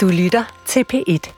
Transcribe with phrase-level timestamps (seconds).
[0.00, 1.32] Du lytter til P1.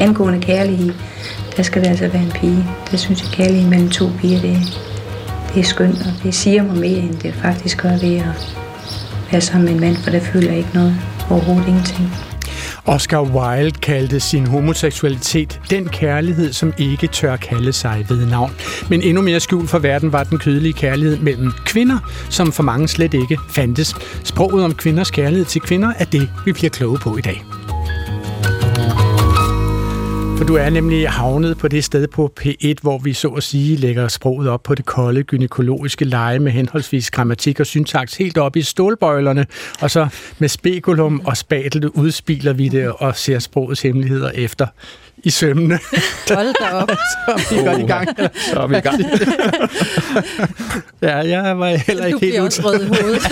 [0.00, 0.94] Angående kærlighed,
[1.56, 2.64] der skal det altså være en pige.
[2.90, 4.58] Det synes jeg, kærlighed mellem to piger, det,
[5.54, 8.56] det er skønt, og det siger mig mere, end det faktisk gør ved at
[9.32, 10.96] være sammen med en mand, for der føler jeg ikke noget.
[11.30, 12.29] Overhovedet ingenting.
[12.86, 18.50] Oscar Wilde kaldte sin homoseksualitet den kærlighed, som ikke tør kalde sig ved navn.
[18.90, 21.98] Men endnu mere skjult for verden var den kødelige kærlighed mellem kvinder,
[22.30, 23.94] som for mange slet ikke fandtes.
[24.24, 27.49] Sproget om kvinders kærlighed til kvinder er det, vi bliver kloge på i dag.
[30.40, 33.76] For du er nemlig havnet på det sted på P1, hvor vi så at sige
[33.76, 38.56] lægger sproget op på det kolde gynækologiske leje med henholdsvis grammatik og syntaks helt op
[38.56, 39.46] i stålbøjlerne,
[39.80, 40.08] og så
[40.38, 44.66] med spekulum og spatel udspiler vi det og ser sprogets hemmeligheder efter
[45.24, 45.78] i sømmene.
[46.34, 46.90] Hold da op.
[47.12, 48.08] så er vi godt i gang.
[48.50, 49.00] Så er vi i gang.
[51.02, 53.30] ja, jeg var heller ikke Du helt bliver også rød i hovedet.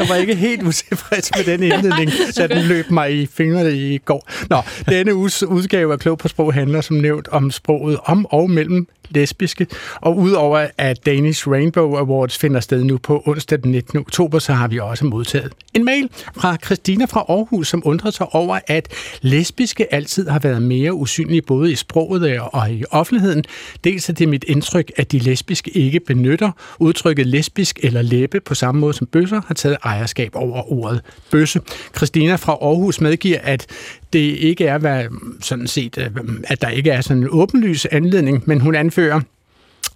[0.00, 3.98] jeg var ikke helt utilfreds med den indledning, da den løb mig i fingrene i
[3.98, 4.30] går.
[4.50, 4.56] Nå,
[4.88, 8.86] denne uges udgave af Klog på Sprog handler som nævnt om sproget om og mellem
[9.10, 9.66] lesbiske.
[9.96, 13.98] Og udover at Danish Rainbow Awards finder sted nu på onsdag den 19.
[13.98, 18.34] oktober, så har vi også modtaget en mail fra Christina fra Aarhus, som undrer sig
[18.34, 18.88] over, at
[19.20, 23.44] lesbiske altid har været mere usynlige både i sproget øh, og i offentligheden.
[23.84, 28.54] Dels er det mit indtryk, at de lesbiske ikke benytter udtrykket lesbisk eller læbe på
[28.54, 31.60] samme måde som bøsser har taget ejerskab over ordet bøsse.
[31.96, 33.66] Christina fra Aarhus medgiver, at
[34.14, 35.04] det ikke er hvad,
[35.40, 36.10] sådan set, øh,
[36.44, 39.20] at der ikke er sådan en åbenlys anledning, men hun anfører,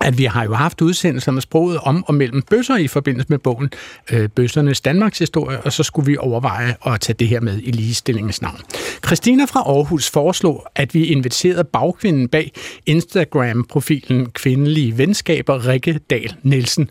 [0.01, 3.39] at vi har jo haft udsendelser med sproget om og mellem bøsser i forbindelse med
[3.39, 3.71] bogen
[4.13, 7.71] øh, Bøssernes Danmarks historie, og så skulle vi overveje at tage det her med i
[7.71, 8.61] ligestillingens navn.
[9.07, 12.53] Christina fra Aarhus foreslog, at vi inviterede bagkvinden bag
[12.87, 16.91] Instagram-profilen Kvindelige Venskaber, Rikke Dahl Nielsen.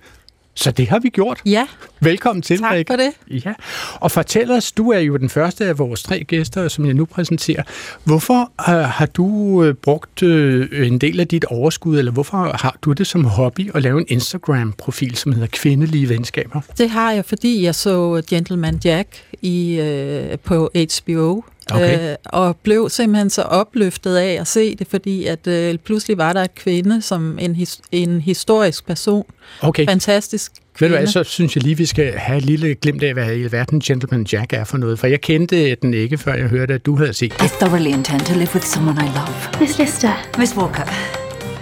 [0.58, 1.42] Så det har vi gjort.
[1.46, 1.68] Ja,
[2.00, 2.94] Velkommen til, tak Rikke.
[2.94, 3.44] for det.
[3.46, 3.54] Ja,
[3.96, 7.06] og fortæl os, du er jo den første af vores tre gæster, som jeg nu
[7.06, 7.64] præsenterer.
[8.04, 10.30] Hvorfor uh, har du uh, brugt uh,
[10.74, 14.06] en del af dit overskud, eller hvorfor har du det som hobby at lave en
[14.10, 16.62] Instagram-profil, som hedder Kvindelige Venskaber?
[16.78, 19.08] Det har jeg, fordi jeg så Gentleman Jack
[19.42, 21.42] i, øh, på HBO.
[21.72, 22.12] Okay.
[22.12, 26.34] Øh, og blev simpelthen så opløftet af at se det, fordi at øh, pludselig var
[26.34, 29.26] der et kvinde som en, his, en historisk person.
[29.62, 30.94] Okay, Fantastisk ved kvinde.
[30.94, 33.44] du hvad, så synes jeg lige, vi skal have et lille glimt af, hvad i
[33.44, 35.00] alverden Gentleman Jack er for noget.
[35.00, 38.22] For jeg kendte den ikke, før jeg hørte, at du havde set I thoroughly intend
[38.22, 39.60] to live with someone I love.
[39.60, 40.84] Miss Lister, Miss Walker,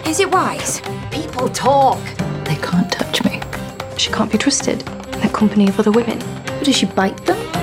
[0.10, 0.84] is it wise?
[1.12, 1.98] People talk.
[2.46, 3.42] they can't touch me.
[3.98, 4.80] She can't be trusted.
[5.22, 6.20] That company of other women.
[6.46, 7.55] But does she bite them?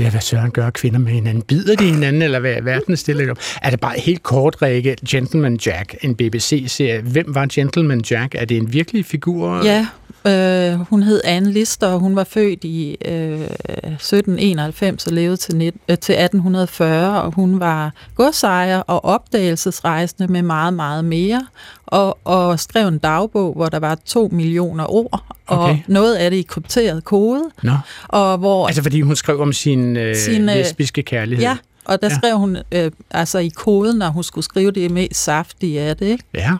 [0.00, 1.42] Ja, hvad søren gør kvinder med hinanden?
[1.42, 3.30] Bider de hinanden, eller hvad er verden stille?
[3.30, 3.38] op?
[3.62, 7.00] Er det bare helt kort, Rikke, Gentleman Jack, en BBC-serie?
[7.00, 8.34] Hvem var Gentleman Jack?
[8.34, 9.64] Er det en virkelig figur?
[9.64, 9.86] Ja,
[10.26, 15.56] øh, hun hed Anne Lister, og hun var født i øh, 1791 og levede til,
[15.56, 21.46] net, øh, til 1840, og hun var godsejer og opdagelsesrejsende med meget, meget mere,
[21.86, 25.78] og, og skrev en dagbog, hvor der var to millioner ord, og Okay.
[25.86, 27.72] noget af det i krypteret kode, Nå,
[28.08, 28.66] og hvor...
[28.66, 31.44] altså fordi hun skrev om sin, øh, Sin, øh, lesbiske kærlighed.
[31.44, 32.12] Ja, og der Ja.
[32.14, 32.18] ja.
[32.18, 36.06] skrev hun øh, altså i koden, når hun skulle skrive det mest saftige af det,
[36.06, 36.24] ikke?
[36.34, 36.52] ja.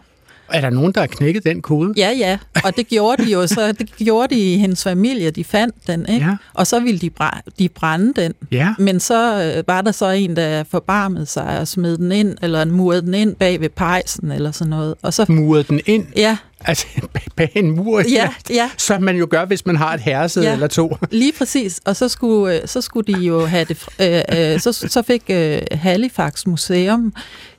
[0.52, 1.92] Er der nogen, der har knækket den kode?
[1.96, 5.44] Ja, ja, og det gjorde de jo, så det gjorde de i hendes familie, de
[5.44, 6.26] fandt den, ikke?
[6.26, 6.36] Ja.
[6.54, 8.32] Og så ville de, bra- de brænde den.
[8.52, 8.74] Ja.
[8.78, 12.64] Men så øh, var der så en, der forbarmede sig og smed den ind, eller
[12.64, 14.94] murede den ind bag ved pejsen, eller sådan noget.
[15.02, 16.86] Og så, Murede den ind, ja, altså
[17.36, 20.52] bag, en mur, ja, ja, som man jo gør, hvis man har et herresæde Ja.
[20.52, 20.96] eller to.
[21.10, 21.80] lige præcis.
[21.84, 25.22] Og så skulle, øh, så skulle de jo have det, øh, øh, så, så fik
[25.28, 27.12] øh, Halifax Museum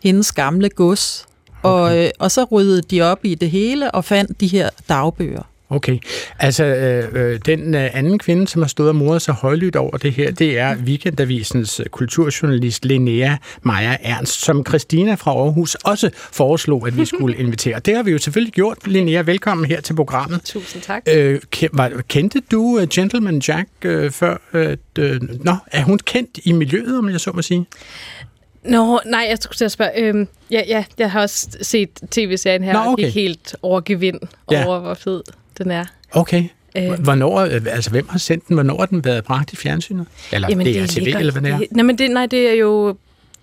[0.04, 1.26] hendes gamle gods,
[1.64, 5.44] og, øh, og så ryddede de op i det hele og fandt de her dagbøger.
[5.72, 5.98] Okay,
[6.40, 9.98] altså øh, øh, den øh, anden kvinde, som har stået og moret sig højlydt over
[9.98, 16.10] det her, det er Weekendavisens øh, kulturjournalist Linnea Maja Ernst, som Christina fra Aarhus også
[16.16, 17.80] foreslog, at vi skulle invitere.
[17.80, 18.78] Det har vi jo selvfølgelig gjort.
[18.88, 20.42] Linnea, velkommen her til programmet.
[20.46, 21.04] Tusind tak.
[21.10, 21.40] Øh,
[22.08, 24.38] kendte du uh, Gentleman Jack øh, før?
[24.54, 27.66] Øh, øh, nå, er hun kendt i miljøet, om jeg så må sige?
[28.64, 29.92] Nå, nej, jeg skulle til at spørge.
[30.00, 33.04] Øhm, ja, ja, jeg har også set tv-serien her, Nå, og okay.
[33.06, 34.20] gik helt over gevind
[34.52, 34.66] Ja.
[34.66, 35.22] over, hvor fed
[35.58, 35.86] den er.
[36.12, 36.44] Okay.
[36.78, 37.00] Øh.
[37.00, 38.54] Hvornår, øh, altså hvem har sendt den?
[38.54, 40.06] Hvornår har den været bragt i fjernsynet?
[40.32, 41.58] Eller Jamen, DRTV, ligger- eller hvad det er?
[41.58, 42.98] Det, nej, men det, nej, det er jo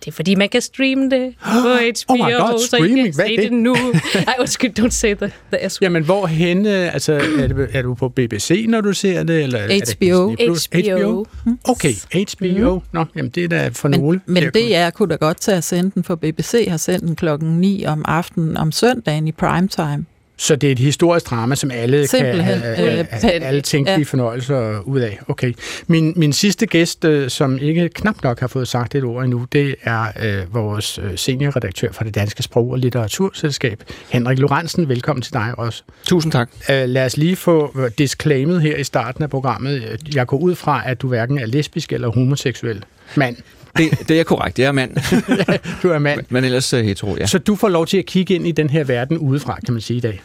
[0.05, 3.05] det er fordi, man kan streame det på HBO, Oh my God, så I streaming,
[3.07, 3.45] kan hvad er se det?
[3.45, 3.77] det nu.
[4.15, 6.91] Nej, undskyld, don't say the, the S Jamen, hvor henne?
[6.93, 9.43] Altså, er, det, er du på BBC, når du ser det?
[9.43, 10.31] Eller er det HBO.
[10.31, 11.25] HBO.
[11.65, 12.75] Okay, HBO.
[12.75, 12.81] Mm.
[12.93, 14.21] Nå, jamen, det er da for nogle.
[14.27, 17.17] Men, men Der kunne- da godt tage at sende den, for BBC har sendt den
[17.17, 20.05] klokken 9 om aftenen om søndagen i primetime.
[20.41, 23.61] Så det er et historisk drama, som alle Simpelthen, kan have, øh, have pen- alle
[23.61, 24.05] tænkelige ja.
[24.05, 25.19] fornøjelser ud af.
[25.29, 25.53] Okay.
[25.87, 29.47] Min, min sidste gæst, øh, som ikke knap nok har fået sagt et ord endnu,
[29.53, 34.89] det er øh, vores øh, seniorredaktør fra det Danske Sprog- og Litteraturselskab, Henrik Lorentzen.
[34.89, 35.83] Velkommen til dig også.
[36.07, 36.51] Tusind tak.
[36.71, 39.97] Øh, lad os lige få disclaimet her i starten af programmet.
[40.15, 42.83] Jeg går ud fra, at du hverken er lesbisk eller homoseksuel
[43.15, 43.37] mand.
[43.77, 44.59] Det, det er korrekt.
[44.59, 44.91] Jeg er mand,
[45.83, 46.21] Du er mand.
[46.29, 47.27] men ellers uh, hetero, ja.
[47.27, 49.81] Så du får lov til at kigge ind i den her verden udefra, kan man
[49.81, 50.21] sige i dag.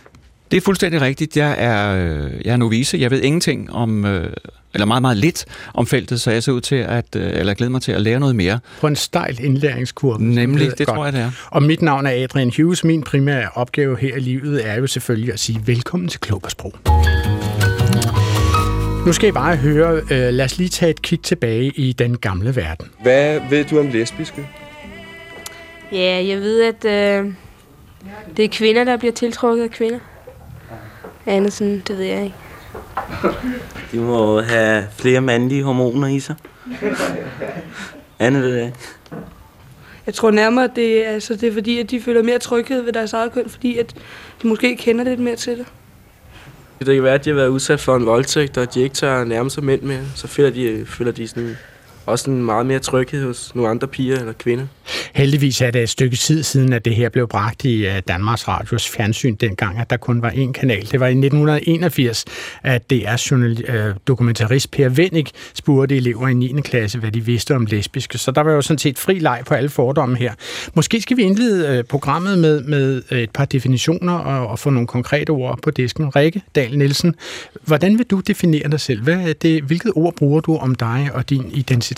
[0.51, 1.37] Det er fuldstændig rigtigt.
[1.37, 2.97] Jeg er, øh, jeg er novice.
[2.97, 4.33] Jeg ved ingenting om, øh,
[4.73, 7.71] eller meget, meget lidt om feltet, så jeg ser ud til at, øh, eller glæder
[7.71, 8.59] mig til at lære noget mere.
[8.81, 10.23] På en stejl indlæringskurve.
[10.23, 10.95] Nemlig, det Godt.
[10.95, 11.31] tror jeg, det er.
[11.51, 12.83] Og mit navn er Adrian Hughes.
[12.83, 16.49] Min primære opgave her i livet er jo selvfølgelig at sige velkommen til Klog på
[16.49, 16.73] Sprog.
[19.05, 22.17] Nu skal I bare høre, øh, lad os lige tage et kig tilbage i den
[22.17, 22.87] gamle verden.
[23.01, 24.47] Hvad ved du om lesbiske?
[25.91, 27.33] Ja, jeg ved, at øh,
[28.37, 29.99] det er kvinder, der bliver tiltrukket af kvinder.
[31.25, 32.35] Andet sådan, det ved jeg ikke.
[33.91, 36.35] De må have flere mandlige hormoner i sig.
[38.19, 38.77] Andet ved jeg ikke.
[40.05, 42.93] Jeg tror nærmere, det er, altså, det er fordi, at de føler mere tryghed ved
[42.93, 43.95] deres eget køn, fordi at
[44.41, 45.65] de måske kender lidt mere til det.
[46.85, 49.23] Det kan være, at de har været udsat for en voldtægt, og de ikke tør
[49.23, 50.03] nærme sig mænd mere.
[50.15, 51.57] Så føler de, føler de sådan,
[52.05, 54.65] også en meget mere tryghed hos nogle andre piger eller kvinder.
[55.13, 58.47] Heldigvis er det et stykke tid siden, at det her blev bragt i øh, Danmarks
[58.47, 60.91] Radios fjernsyn dengang, at der kun var én kanal.
[60.91, 62.25] Det var i 1981,
[62.63, 66.61] at DR's øh, dokumentarist Per Vennik spurgte elever i 9.
[66.61, 68.17] klasse, hvad de vidste om lesbiske.
[68.17, 70.33] Så der var jo sådan set fri leg på alle fordomme her.
[70.73, 74.87] Måske skal vi indlede øh, programmet med, med et par definitioner og, og få nogle
[74.87, 76.15] konkrete ord på disken.
[76.15, 77.15] Rikke Dahl Nielsen,
[77.65, 79.03] hvordan vil du definere dig selv?
[79.03, 81.92] Hvad er det, hvilket ord bruger du om dig og din identitet?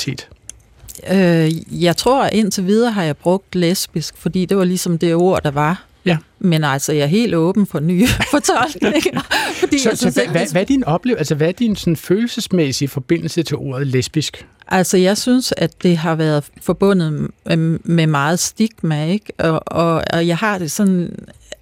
[1.11, 5.43] Øh, jeg tror, indtil videre har jeg brugt lesbisk, fordi det var ligesom det ord,
[5.43, 5.85] der var.
[6.05, 6.17] Ja.
[6.39, 9.21] Men altså, jeg er helt åben for nye fortolkninger.
[9.59, 11.51] fordi Så, jeg så synes, hvad, at- hvad, hvad er din oplevelse, altså hvad er
[11.51, 14.45] din sådan følelsesmæssige forbindelse til ordet lesbisk?
[14.67, 17.13] Altså, jeg synes, at det har været forbundet
[17.45, 19.33] med, med meget stigma, ikke?
[19.39, 21.15] Og, og, og jeg har det sådan...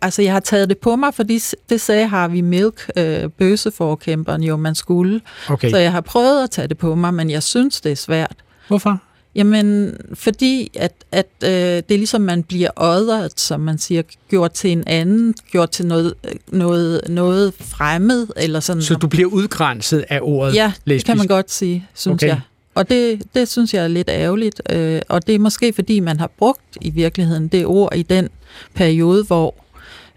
[0.03, 1.39] Altså, jeg har taget det på mig, fordi
[1.69, 5.21] det sagde Harvey Milk, øh, bøseforkæmperen, jo, man skulle.
[5.49, 5.69] Okay.
[5.69, 8.35] Så jeg har prøvet at tage det på mig, men jeg synes, det er svært.
[8.67, 8.99] Hvorfor?
[9.35, 14.51] Jamen, fordi at, at øh, det er ligesom, man bliver odderet, som man siger, gjort
[14.51, 16.13] til en anden, gjort til noget,
[16.51, 18.81] noget, noget fremmed, eller sådan.
[18.81, 21.05] Så du bliver udgrænset af ordet Ja, lesbisk?
[21.05, 22.27] det kan man godt sige, synes okay.
[22.27, 22.41] jeg.
[22.75, 26.19] Og det, det synes jeg er lidt ærgerligt, øh, og det er måske fordi, man
[26.19, 28.29] har brugt i virkeligheden det ord i den
[28.73, 29.62] periode, hvor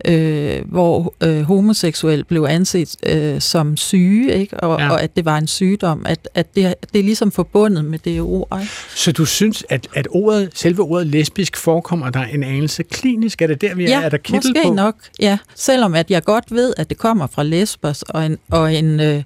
[0.07, 4.61] øh, hvor øh, homoseksuel blev anset øh, som syge, ikke?
[4.61, 4.91] Og, Ja.
[4.91, 8.21] og at det var en sygdom, at, at det, det er ligesom forbundet med det
[8.21, 8.59] ord.
[8.61, 8.73] Ikke?
[8.95, 13.43] Så du synes, at, at ordet, selve ordet lesbisk forekommer der en anelse klinisk?
[13.43, 13.89] Er det der, vi er?
[13.89, 14.75] Ja, er der kittel måske på?
[14.75, 15.39] nok, ja.
[15.55, 19.23] Selvom at jeg godt ved, at det kommer fra Lesbos og en, og en, øh,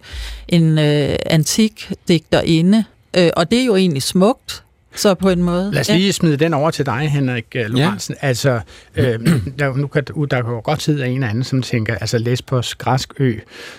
[0.49, 2.85] en øh, antik digterinde.
[3.17, 4.62] Øh, og det er jo egentlig smukt,
[5.00, 5.70] så på en måde.
[5.73, 8.17] Lad os lige smide den over til dig, Henrik øh, Lorentzen.
[8.23, 8.29] Ja.
[8.29, 8.61] Altså,
[8.97, 9.06] øh,
[9.58, 12.75] der, nu kan, der kan jo godt sidde en eller anden, som tænker, altså Lesbos,
[12.75, 13.35] græsk ø,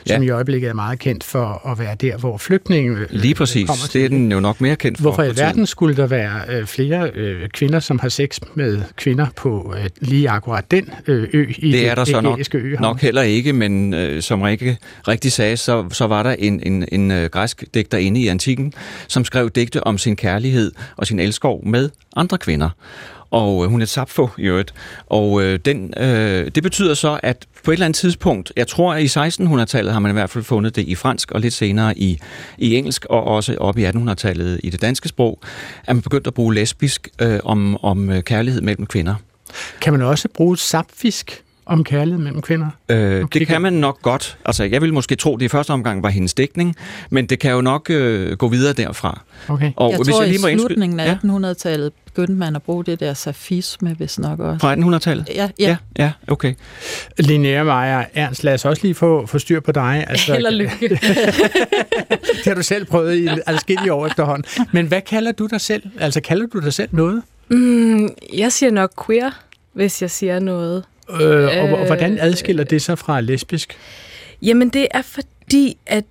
[0.10, 0.14] ja.
[0.14, 3.68] som i øjeblikket er meget kendt for at være der, hvor flygtninge øh, Lige præcis.
[3.68, 4.02] kommer til.
[4.02, 5.02] Det er den jo nok mere kendt for.
[5.02, 9.28] Hvorfor i alverden skulle der være øh, flere øh, kvinder, som har sex med kvinder
[9.36, 12.82] på øh, lige akkurat den øh, ø i det er der så nok, øhav?
[12.82, 16.86] nok heller ikke, men øh, som Rikke rigtig sagde, så, så var der en, en,
[16.92, 18.74] en øh, græsk digter inde i antikken,
[19.08, 22.70] som skrev digte om sin kærlighed og sin elskov med andre kvinder.
[23.32, 24.74] Og øh, hun er Sapfo i øvrigt.
[25.06, 28.94] Og øh, den, øh, det betyder så, at på et eller andet tidspunkt, jeg tror,
[28.94, 31.98] at i 1600-tallet har man i hvert fald fundet det i fransk, og lidt senere
[31.98, 32.20] i,
[32.58, 35.40] i engelsk, og også op i 1800-tallet i det danske sprog,
[35.88, 39.16] at man begyndte at bruge lesbisk øh, om, om øh, kærlighed mellem kvinder.
[39.82, 42.68] Kan man også bruge sapfisk om kærlighed mellem kvinder?
[42.90, 44.38] Øh, det kan man nok godt.
[44.46, 46.76] Altså, jeg vil måske tro, at det i første omgang var hendes dækning,
[47.10, 49.22] men det kan jo nok øh, gå videre derfra.
[49.50, 49.72] Okay.
[49.76, 51.28] Og jeg hvis tror, jeg lige må i indskyde- slutningen af Ja.
[51.28, 54.60] 1800-tallet begyndte man at bruge det der safisme, hvis nok også.
[54.60, 55.30] Fra 1800-tallet?
[55.36, 55.78] Ja, ja.
[56.00, 56.54] ja, ja okay.
[57.20, 60.06] Linnea Meyer Ernst, lad os også lige få, få styr på dig.
[60.10, 60.74] Altså, Held og lykke.
[60.90, 64.66] det har du selv prøvet i adskillige år efterhånden.
[64.74, 65.84] Men hvad kalder du dig selv?
[66.00, 67.22] Altså, kalder du dig selv noget?
[67.50, 69.30] Mm, jeg siger nok queer,
[69.74, 70.84] hvis jeg siger noget.
[71.22, 73.78] Øh, og, og hvordan adskiller det sig fra lesbisk?
[74.42, 76.06] Jamen, det er fordi, at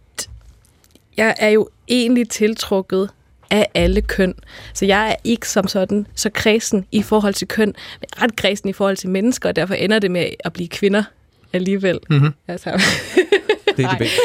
[1.16, 3.10] jeg er jo egentlig tiltrukket
[3.50, 4.34] af alle køn.
[4.74, 8.68] Så jeg er ikke som sådan så kredsen i forhold til køn, men ret kredsen
[8.68, 11.02] i forhold til mennesker, og derfor ender det med at blive kvinder
[11.52, 11.98] alligevel.
[12.10, 12.28] Mhm.
[12.48, 12.70] Altså.
[13.76, 14.20] Det er det bedste.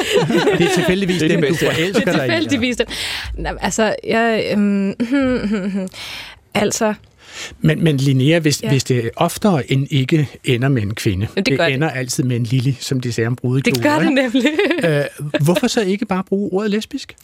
[0.58, 1.72] Det er tilfældigvis Det er dem, det du bedste, ja.
[1.72, 2.78] forelsker det er dig tilfældigvis.
[3.34, 4.46] Nej, altså, jeg...
[4.52, 4.94] Øhm,
[6.54, 6.94] altså,
[7.60, 8.70] Men, men Linnea, hvis, Ja.
[8.70, 11.74] hvis det oftere end ikke ender med en kvinde, Jamen, det det.
[11.74, 13.76] ender altid med en lille, som de sagde om brudekjole.
[13.76, 14.52] det gør det nemlig.
[14.84, 15.04] Øh,
[15.44, 17.16] hvorfor så ikke bare bruge ordet lesbisk?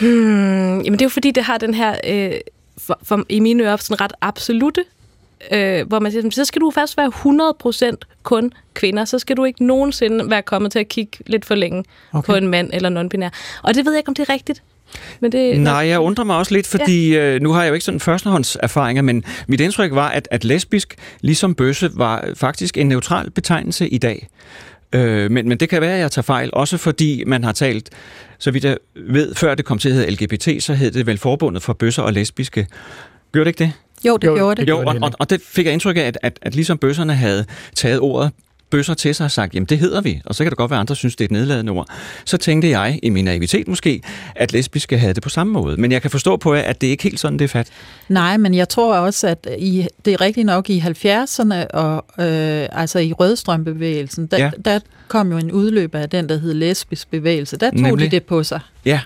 [0.00, 2.32] Hmm, jamen det er jo fordi, det har den her, øh,
[2.78, 4.84] for, for, i mine ører, sådan ret absolute,
[5.52, 7.12] øh, hvor man siger, så skal du faktisk være
[7.92, 11.54] 100% kun kvinder, så skal du ikke nogensinde være kommet til at kigge lidt for
[11.54, 12.26] længe okay.
[12.26, 13.30] på en mand eller non-binær.
[13.62, 14.62] Og det ved jeg ikke, om det er rigtigt.
[15.20, 17.34] Men det, Nej, jeg undrer mig også lidt, fordi ja.
[17.34, 20.94] øh, nu har jeg jo ikke sådan førstehåndserfaringer, men mit indtryk var, at, at lesbisk,
[21.20, 24.28] ligesom bøsse, var faktisk en neutral betegnelse i dag.
[24.92, 27.90] Øh, men, men det kan være, at jeg tager fejl, også fordi man har talt,
[28.38, 31.18] så vidt jeg ved, før det kom til at hedde LGBT, så hed det vel
[31.18, 32.66] Forbundet for Bøsser og Lesbiske.
[33.32, 33.72] Gjorde det ikke det?
[34.08, 34.68] Jo, det jo, gjorde det.
[34.68, 37.44] Jo, og, og, og det fik jeg indtryk af, at, at, at ligesom bøsserne havde
[37.74, 38.32] taget ordet
[38.70, 40.78] bøsser til sig og sagt, jamen det hedder vi, og så kan det godt være,
[40.78, 41.86] at andre synes, det er et nedladende ord.
[42.24, 44.02] Så tænkte jeg, i min naivitet måske,
[44.36, 45.76] at lesbiske havde det på samme måde.
[45.80, 47.68] Men jeg kan forstå på jer, at det ikke helt sådan, det er fat.
[48.08, 52.66] Nej, men jeg tror også, at i, det er rigtigt nok i 70'erne, og øh,
[52.72, 54.44] altså i rødstrømbevægelsen, der, Ja.
[54.44, 54.50] ja.
[54.64, 57.56] der kom jo en udløber af den, der hed lesbisk bevægelse.
[57.56, 58.10] Der tog Nemlig?
[58.10, 58.60] de det på sig.
[58.84, 59.00] Ja,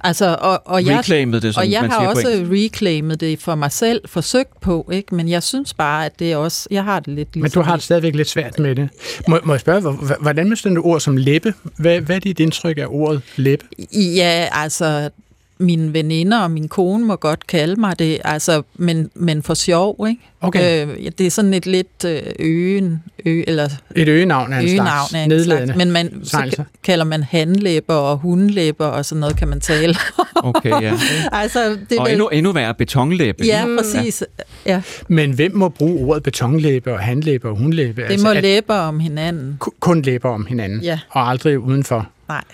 [0.00, 2.52] Altså, og, og jeg, Reclaimed det, som og jeg man har også engelsk.
[2.52, 5.14] reclaimet det for mig selv, forsøgt på, ikke?
[5.14, 7.66] men jeg synes bare, at det er også, jeg har det lidt Men ligesom du
[7.66, 8.88] har det stadigvæk lidt svært med det.
[9.28, 11.54] Må, må jeg spørge, hvor- hvor- hvordan med sådan et ord som læbe?
[11.76, 13.64] Hvad, hvad er dit indtryk af ordet læbe?
[13.92, 15.10] Ja, altså,
[15.58, 20.06] mine veninder og min kone må godt kalde mig det, altså, men, men for sjov,
[20.08, 20.20] ikke?
[20.40, 20.86] Okay.
[20.86, 24.68] Øh, ja, det er sådan et lidt øh, øen, ø, eller Et øgenavn af en
[24.68, 26.62] øgenavn slags af en slags, men man, så betegnelse.
[26.62, 29.94] ka- kalder man handlæber og hundlæber og sådan noget, kan man tale.
[30.36, 30.92] okay, ja.
[31.32, 33.44] altså, det er og vel- endnu, endnu værre, betonlæbe.
[33.44, 34.24] Ja, præcis.
[34.66, 34.82] Ja.
[35.08, 38.02] Men hvem må bruge ordet betonlæbe og handlæbe og hundlæbe?
[38.08, 39.56] Det må at- læber om hinanden.
[39.60, 40.98] ku- kun læber om hinanden, Ja.
[41.10, 42.08] og aldrig udenfor.
[42.28, 42.44] Nej.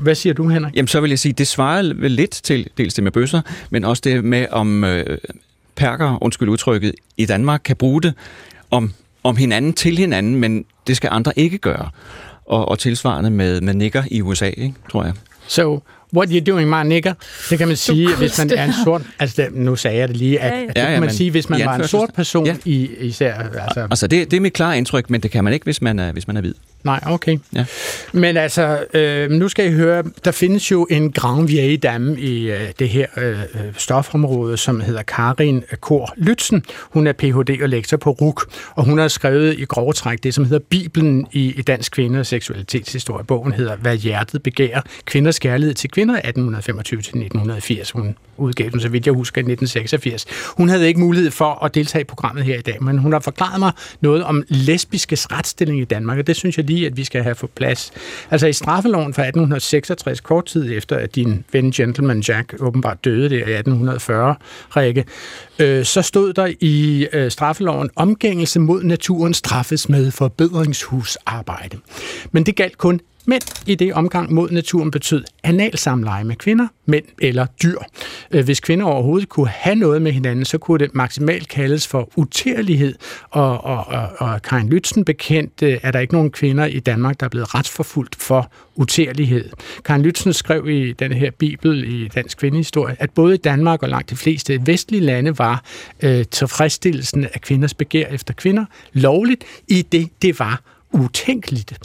[0.00, 0.76] Hvad siger du, Henrik?
[0.76, 3.84] Jamen, så vil jeg sige, det svarer vel lidt til dels det med bøsser, men
[3.84, 5.18] også det med, om øh,
[5.76, 8.14] perker, undskyld udtrykket, i Danmark kan bruge det
[8.70, 11.90] om, om hinanden til hinanden, men det skal andre ikke gøre.
[12.46, 15.14] Og, og tilsvarende med, med nikker i USA, ikke, tror jeg.
[15.46, 15.80] So,
[16.16, 17.14] what you doing, my nigger?
[17.50, 19.02] Det kan man sige, hvis man er en sort...
[19.18, 20.62] Altså, nu sagde jeg det lige, at, Ja, ja.
[20.62, 22.56] at det kan ja, man men sige, hvis man var en sort person Ja.
[22.64, 23.34] i især...
[23.34, 25.98] Altså, Altså, det, det er mit klare indtryk, men det kan man ikke, hvis man
[25.98, 26.54] er, hvis man er hvid.
[26.84, 27.38] Nej, okay.
[27.54, 27.64] Ja.
[28.12, 32.50] Men altså, øh, nu skal I høre, der findes jo en Grand Vieille dame i
[32.50, 33.36] øh, det her øh,
[33.76, 36.64] stofområde, som hedder Karin Kor Lytzen.
[36.82, 37.62] Hun er Ph.D.
[37.62, 38.44] og lektor på RUK,
[38.74, 42.20] og hun har skrevet i grove træk det, som hedder Bibelen i, i dansk kvinde-
[42.20, 43.24] og seksualitetshistorie.
[43.24, 44.80] Bogen hedder Hvad hjertet begærer.
[45.04, 47.92] Kvinders kærlighed til kvinder 1825-1980.
[47.94, 50.26] Hun udgav den, så vidt jeg husker, i 1986.
[50.56, 53.20] Hun havde ikke mulighed for at deltage i programmet her i dag, men hun har
[53.20, 57.04] forklaret mig noget om lesbiskes retsstilling i Danmark, og det synes jeg lige, at vi
[57.04, 57.92] skal have på plads.
[58.30, 63.28] Altså i straffeloven fra 1866, kort tid efter, at din ven Gentleman Jack åbenbart døde
[63.28, 64.34] der i 1840,
[64.76, 65.04] Rikke,
[65.58, 71.78] øh, så stod der i øh, straffeloven, omgængelse mod naturen straffes med forbedringshusarbejde.
[72.32, 77.04] Men det galt kun mænd i det omgang mod naturen betød analsamleje med kvinder, mænd
[77.22, 77.78] eller dyr.
[78.30, 82.10] Øh, hvis kvinder overhovedet kunne have noget med hinanden, så kunne det maksimalt kaldes for
[82.16, 82.94] utærlighed.
[83.30, 87.20] Og, og, og, og Karin Lytzen bekendt øh, er der ikke nogen kvinder i Danmark,
[87.20, 89.50] der er blevet retsforfulgt for utærlighed.
[89.84, 93.88] Karin Lytzen skrev i den her bibel i Dansk Kvindehistorie, at både i Danmark og
[93.88, 95.64] langt de fleste vestlige lande var
[96.02, 100.60] øh, tilfredsstillelsen af kvinders begær efter kvinder lovligt, i det det var
[100.92, 101.78] utænkeligt.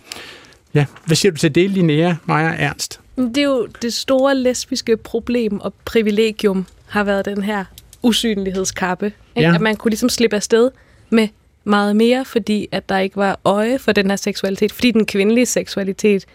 [0.79, 2.99] Ja, hvad siger du til det, Linnea Meyer Ernst?
[3.17, 7.65] Det er jo det store lesbiske problem og privilegium har været den her
[8.03, 9.05] usynlighedskappe.
[9.05, 9.49] Ikke?
[9.49, 9.55] Ja.
[9.55, 10.71] At man kunne ligesom slippe afsted
[11.09, 11.27] med
[11.63, 14.71] meget mere, fordi at der ikke var øje for den her seksualitet.
[14.71, 16.25] Fordi den kvindelige seksualitet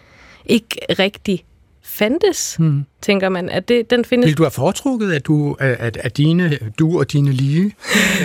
[0.45, 0.67] ikke
[0.99, 1.45] rigtig
[1.85, 2.85] fandtes, Hmm.
[3.01, 3.49] tænker man.
[3.49, 4.27] At det, den findes...
[4.27, 7.75] Vil du have foretrukket, at, du, at, at dine, du og dine lige,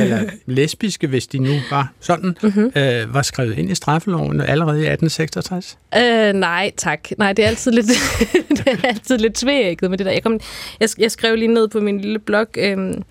[0.01, 2.73] eller lesbiske, hvis de nu var sådan, mm-hmm.
[2.77, 5.79] øh, var skrevet ind i straffeloven allerede i 1866?
[5.97, 7.09] Øh, nej, tak.
[7.19, 7.87] Nej, det er altid lidt,
[8.59, 10.13] det er altid lidt tvækket med det der.
[10.13, 10.41] Jeg, kom,
[10.81, 13.03] jeg, jeg skrev lige ned på min lille blog, øhm,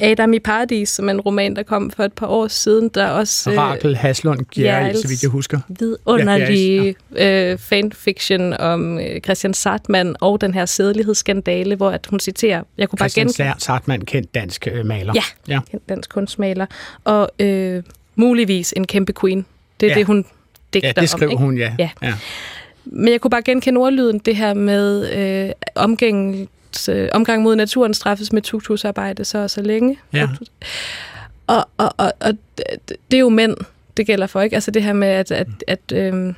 [0.00, 3.06] Adam i Paradis, som er en roman, der kom for et par år siden, der
[3.08, 3.50] også...
[3.50, 5.58] Rakel Haslund Gjerrild, så vidt jeg husker.
[5.68, 12.62] vidunderlig øh, fanfiction om øh, Christian Sartmann og den her sædelighedsskandale, hvor at hun citerer,
[12.78, 13.50] jeg kunne bare Christian genkende...
[13.50, 15.12] Sær- Sartmann, kendt dansk øh, maler.
[15.14, 15.60] Ja, ja.
[15.70, 16.66] kendt dansk kunstmaler.
[17.04, 17.82] Og øh,
[18.16, 19.46] muligvis en kæmpe queen.
[19.80, 19.98] Det er Ja.
[19.98, 20.24] det, hun
[20.74, 21.38] digter Ja, det skriver om.
[21.38, 21.72] hun, ja.
[21.78, 21.90] ja.
[22.02, 22.14] ja.
[22.84, 25.50] Men jeg kunne bare genkende ordlyden, det her med øh,
[26.88, 29.98] omgæng, øh, omgang mod naturen straffes med tuktusarbejde så og så længe.
[30.12, 30.28] Ja.
[31.46, 32.32] Og, og, og, og
[33.10, 33.56] det, er jo mænd,
[33.96, 34.54] det gælder for, ikke?
[34.54, 36.34] Altså det her med, at, at, at øhm,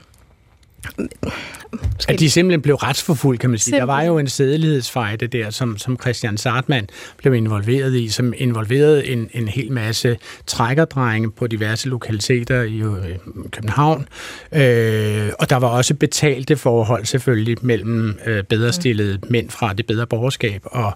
[2.08, 3.76] At de simpelthen blev retsforfulgt, kan man sige.
[3.76, 9.06] Der var jo en sædelighedsfejde der, som, som Christian Sartmann blev involveret i, som involverede
[9.06, 13.18] en, en hel masse trækkerdrenge på diverse lokaliteter i øh,
[13.50, 14.08] København.
[14.52, 19.86] Øh, og der var også betalte forhold selvfølgelig mellem øh, bedre stillede mænd fra det
[19.86, 20.92] bedre borgerskab og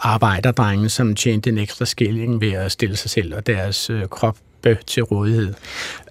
[0.00, 4.36] arbejderdrenge, som tjente en ekstra skilling ved at stille sig selv og deres øh, krop
[4.86, 5.54] til rådighed.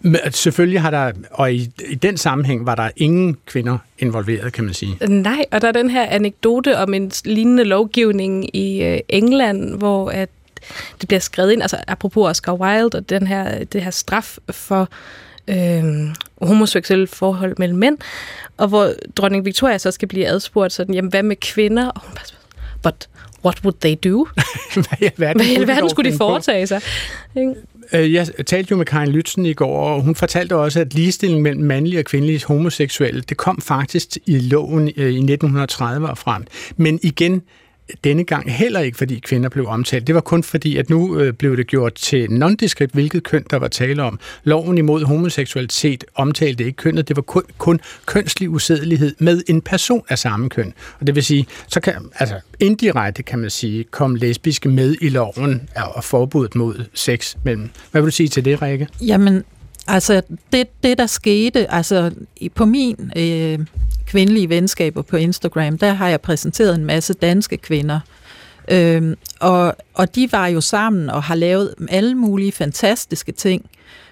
[0.02, 4.64] Men selvfølgelig har der, og i, i den sammenhæng var der ingen kvinder involveret, kan
[4.64, 5.08] man sige.
[5.08, 10.10] Nej, og der er den her anekdote om en lignende lovgivning i øh, England, hvor
[10.10, 10.30] at
[11.02, 14.90] det bliver skrevet ind, altså apropos Oscar Wilde, og den her, det her straf for
[15.48, 15.84] øh,
[16.42, 17.98] homoseksuelle forhold mellem mænd,
[18.58, 21.90] og hvor dronning Victoria så skal blive adspurgt sådan, jamen hvad med kvinder?
[21.90, 22.26] Og hun bare,
[22.84, 23.10] but
[23.46, 24.28] what would they do?
[24.74, 26.82] Hvad i alverden Hvad i alverden skulle de foretage sig?
[27.36, 27.54] Ikke?
[27.94, 31.42] Øh, jeg talte jo med Karin Lytzen i går, og hun fortalte også, at ligestilling
[31.42, 36.44] mellem mandlige og kvindelige homoseksuelle, det kom faktisk i loven øh, i 1930 og frem.
[36.78, 37.42] Men igen,
[38.04, 40.08] denne gang heller ikke, fordi kvinder blev omtalt.
[40.08, 43.58] Det var kun fordi, at nu øh, blev det gjort til nondeskript, hvilket køn der
[43.58, 44.20] var tale om.
[44.44, 50.04] Loven imod homoseksualitet omtalte ikke kønnet, det var kun, kun kønslig usædelighed med en person
[50.10, 50.74] af samme køn.
[51.00, 55.10] Og det vil sige, så kan, altså indirekte kan man sige, kom lesbiske med i
[55.10, 57.70] loven og forbuddet mod sex mellem.
[57.92, 58.88] Hvad vil du sige til det, Rikke?
[59.02, 59.44] Jamen,
[59.90, 60.22] altså
[60.54, 62.12] det, det der skete, altså
[62.56, 63.60] på min øh,
[64.06, 68.00] kvindelige venskaber på Instagram, der har jeg præsenteret en masse danske kvinder.
[68.72, 73.70] Øhm, og, og de var jo sammen og har lavet alle mulige fantastiske ting.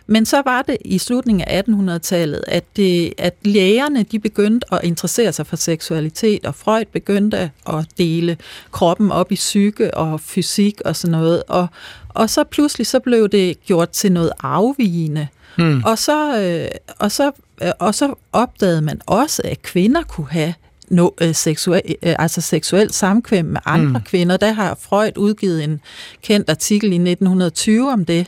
[0.07, 4.79] Men så var det i slutningen af 1800-tallet, at, det, at lægerne de begyndte at
[4.83, 8.37] interessere sig for seksualitet, og Freud begyndte at dele
[8.71, 11.43] kroppen op i psyke og fysik og sådan noget.
[11.47, 11.67] Og,
[12.09, 15.27] og så pludselig så blev det gjort til noget afvigende.
[15.57, 15.83] Hmm.
[15.85, 16.67] Og, så, øh,
[16.99, 20.53] og, så, øh, og så opdagede man også, at kvinder kunne have
[20.89, 23.93] no, øh, seksuel, øh, altså seksuelt samkvem med andre Mm.
[23.93, 24.01] mm.
[24.01, 24.37] kvinder.
[24.37, 25.81] Der har Freud udgivet en
[26.21, 28.27] kendt artikel i 1920 om det.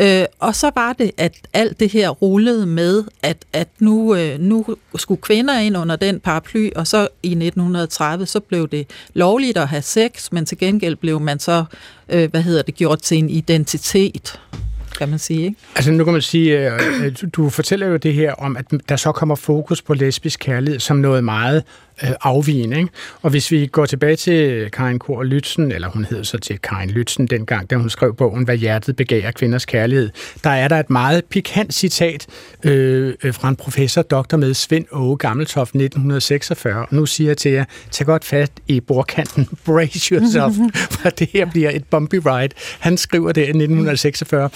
[0.00, 4.40] Øh, og så var det, at alt det her rullede med, at, at nu, øh,
[4.40, 9.58] nu skulle kvinder ind under den paraply, og så i 1930, så blev det lovligt
[9.58, 11.64] at have sex, men til gengæld blev man så,
[12.08, 14.40] øh, hvad hedder det, gjort til en identitet,
[14.98, 15.56] kan man sige, ikke?
[15.76, 18.96] Altså nu kan man sige, øh, øh du fortæller jo det her om, at der
[18.96, 21.64] så kommer fokus på lesbisk kærlighed som noget meget
[22.02, 22.78] øh, afvigende.
[22.78, 22.90] Ikke?
[23.22, 26.90] Og hvis vi går tilbage til Karin Kor Lytzen, eller hun hed så til Karin
[26.90, 30.10] Lytzen dengang, da hun skrev bogen, Hvad hjertet begærer kvinders kærlighed,
[30.44, 32.26] der er der et meget pikant citat
[32.64, 36.80] øh, øh, fra en professor, doktor med Svend Åge Gammeltoft 1946.
[36.80, 40.54] Og nu siger jeg til jer, tag godt fat i bordkanten, brace yourself,
[41.00, 42.54] for det her bliver et bumpy ride.
[42.78, 44.50] Han skriver det i 1946.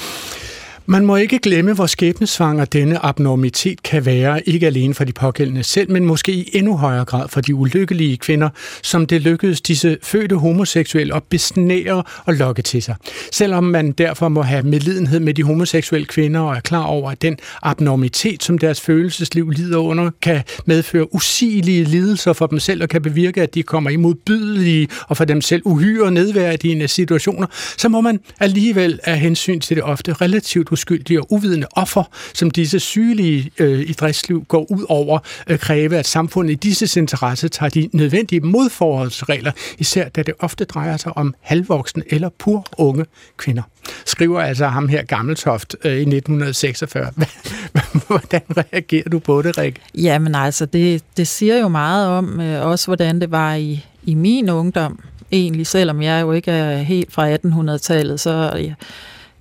[0.87, 5.63] Man må ikke glemme, hvor skæbnesvanger denne abnormitet kan være, ikke alene for de pågældende
[5.63, 8.49] selv, men måske i endnu højere grad for de ulykkelige kvinder,
[8.83, 12.95] som det lykkedes disse fødte homoseksuelle at besnære og lokke til sig.
[13.33, 17.23] Selvom man derfor må have medlidenhed med de homoseksuelle kvinder og er klar over, at
[17.23, 22.89] den abnormitet, som deres følelsesliv lider under, kan medføre usigelige lidelser for dem selv og
[22.89, 27.47] kan bevirke, at de kommer i modbydelige og for dem selv uhyre nedværdigende situationer,
[27.79, 32.05] så må man alligevel af hensyn til det ofte relativt uskyldige og uvidende offer,
[32.35, 37.01] som disse sygelige øh, i driftsliv går ud over, øh, kræve, at samfundet i disse
[37.01, 42.67] interesse tager de nødvendige modforholdsregler, især da det ofte drejer sig om halvvoksne eller pur
[42.79, 43.05] unge
[43.37, 43.63] kvinder.
[44.07, 47.13] Skriver altså ham her Gammeltoft øh, i 1946.
[48.07, 49.81] Hvordan reagerer du på det, Rikke?
[49.95, 54.15] Jamen altså, det, det siger jo meget om øh, også, hvordan det var i, i
[54.15, 54.99] min ungdom.
[55.33, 58.53] Egentlig, selvom jeg jo ikke er helt fra 1800-tallet, så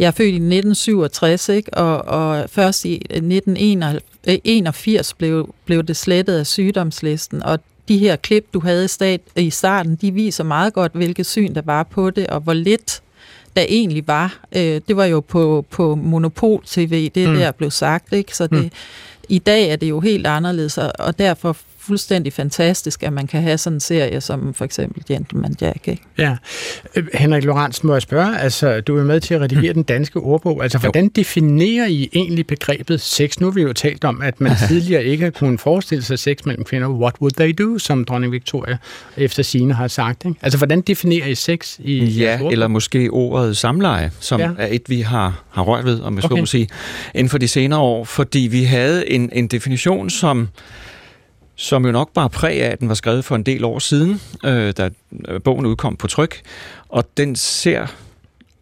[0.02, 1.74] jeg, er født i 1967, ikke?
[1.74, 8.46] Og, og først i 1981 blev, blev det slettet af sygdomslisten, og de her klip,
[8.54, 12.10] du havde i, stat, i starten, de viser meget godt, hvilket syn der var på
[12.10, 13.02] det, og hvor lidt
[13.56, 14.40] der egentlig var.
[14.56, 17.34] Øh, det var jo på, på Monopol TV, det Mm.
[17.34, 17.40] mm.
[17.40, 18.36] der blev sagt, ikke?
[18.38, 18.58] Så det, Mm.
[18.58, 18.70] mm.
[19.30, 23.42] i dag er det jo helt anderledes, og, og derfor fuldstændig fantastisk, at man kan
[23.42, 26.02] have sådan en serie som for eksempel Gentleman Jack, ikke?
[26.18, 26.36] Ja.
[26.96, 30.20] Øh, Henrik Lorentzen, må jeg spørge, altså du er med til at redigere den danske
[30.20, 33.40] ordbog, altså hvordan definerer I egentlig begrebet sex?
[33.40, 36.64] Nu har vi jo talt om, at man tidligere ikke kunne forestille sig sex mellem
[36.64, 36.88] kvinder.
[36.90, 38.78] What would they do, som dronning Victoria
[39.18, 40.26] efter sine har sagt.
[40.26, 40.40] Ikke?
[40.42, 44.50] Altså hvordan definerer I sex i Ja, eller måske ordet samleje, som Ja.
[44.58, 46.42] er et, vi har, har rørt ved, om jeg skal Okay.
[46.42, 46.48] okay.
[46.48, 46.68] sige,
[47.16, 50.48] inden for de senere år, fordi vi havde en, en definition, som
[51.62, 54.22] som jo nok bare præg af, at den var skrevet for en del år siden,
[54.46, 54.90] øh, da
[55.28, 56.42] øh, bogen udkom på tryk,
[56.90, 57.88] og den ser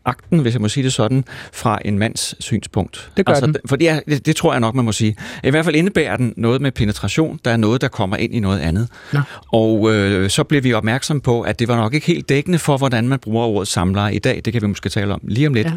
[0.10, 3.12] akten, hvis jeg må sige det sådan, fra en mands synspunkt.
[3.18, 3.56] Det gør den.
[3.66, 5.16] For ja, det, det tror jeg nok, man må sige.
[5.44, 7.40] I hvert fald indebærer den noget med penetration.
[7.46, 8.88] Der er noget, der kommer ind i noget andet.
[9.14, 9.20] Nå.
[9.54, 12.78] Og øh, så blev vi opmærksom på, at det var nok ikke helt dækkende for,
[12.78, 14.42] hvordan man bruger ordet samleje i dag.
[14.46, 15.68] Det kan vi måske tale om lige om lidt.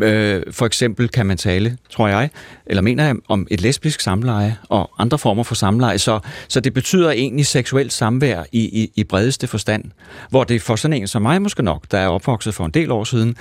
[0.00, 0.06] Ja.
[0.06, 2.30] Øh, for eksempel kan man tale, tror jeg,
[2.66, 5.98] eller mener jeg, om et lesbisk samleje og andre former for samleje.
[5.98, 9.84] Så, så det betyder egentlig seksuelt samvær i, i, i bredeste forstand.
[10.30, 12.90] Hvor det for sådan en som mig måske nok, der er opvokset for en del
[12.90, 13.36] år siden,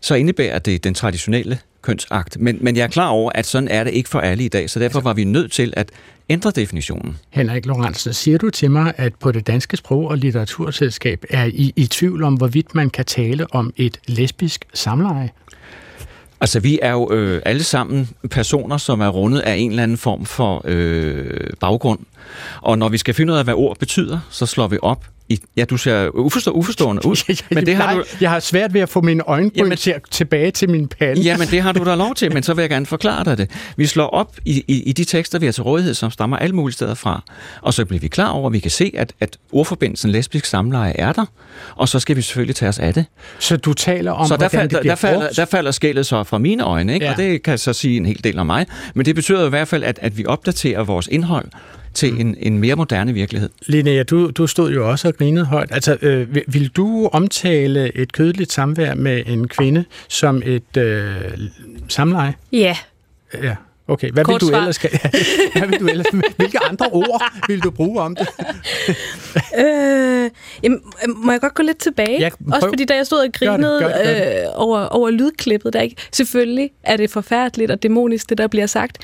[0.00, 2.40] så indebærer det den traditionelle kønsakt.
[2.40, 4.70] Men, men jeg er klar over, at sådan er det ikke for alle i dag,
[4.70, 5.90] så derfor var vi nødt til at
[6.28, 7.18] ændre definitionen.
[7.30, 11.72] Henrik Lorentzen, siger du til mig, at på det danske sprog- og litteraturselskab er I
[11.76, 15.30] i tvivl om, hvorvidt man kan tale om et lesbisk samleje?
[16.40, 19.96] Altså, vi er jo øh, alle sammen personer, som er rundet af en eller anden
[19.96, 21.98] form for øh, baggrund.
[22.62, 25.40] Og når vi skal finde ud af, hvad ord betyder, så slår vi op i,
[25.56, 27.16] ja, du ser uforstå, uforstående ud.
[27.28, 28.04] jeg, men det har du...
[28.20, 31.22] jeg har svært ved at få mine øjenbryn jamen, til, tilbage til min pande.
[31.22, 33.38] Ja, men det har du da lov til, men så vil jeg gerne forklare dig
[33.38, 33.50] det.
[33.76, 36.54] Vi slår op i, i, i de tekster, vi har til rådighed, som stammer alle
[36.54, 37.22] mulige steder fra,
[37.62, 40.92] og så bliver vi klar over, at vi kan se, at, at ordforbindelsen lesbisk samleje
[40.92, 41.24] er der,
[41.76, 43.04] og så skal vi selvfølgelig tage os af det.
[43.38, 46.38] Så du taler om, så der, hvordan der, der, falder, der falder skældet så fra
[46.38, 47.06] mine øjne, ikke?
[47.06, 47.12] Ja.
[47.12, 49.68] og det kan så sige en hel del om mig, men det betyder i hvert
[49.68, 51.48] fald, at, at vi opdaterer vores indhold,
[51.98, 53.50] til en, en mere moderne virkelighed.
[53.66, 55.68] Linnea, du, du stod jo også og grinede højt.
[55.72, 61.14] Altså, øh, vil, du omtale et kødeligt samvær med en kvinde som et øh,
[61.88, 62.34] samleje?
[62.52, 62.76] Ja.
[63.42, 63.56] Ja.
[63.88, 64.58] Okay, hvad Kort vil, du svar.
[64.58, 64.76] ellers,
[65.56, 66.06] hvad vil du ellers,
[66.36, 68.28] hvilke andre ord vil du bruge om det?
[69.64, 70.30] øh,
[70.62, 70.80] jamen,
[71.16, 72.20] må jeg godt gå lidt tilbage?
[72.20, 74.42] Ja, Også fordi da jeg stod og grinede gør det, gør det, gør det.
[74.42, 78.66] Øh, over, over lydklippet, der ikke, selvfølgelig er det forfærdeligt og dæmonisk, det der bliver
[78.66, 78.98] sagt,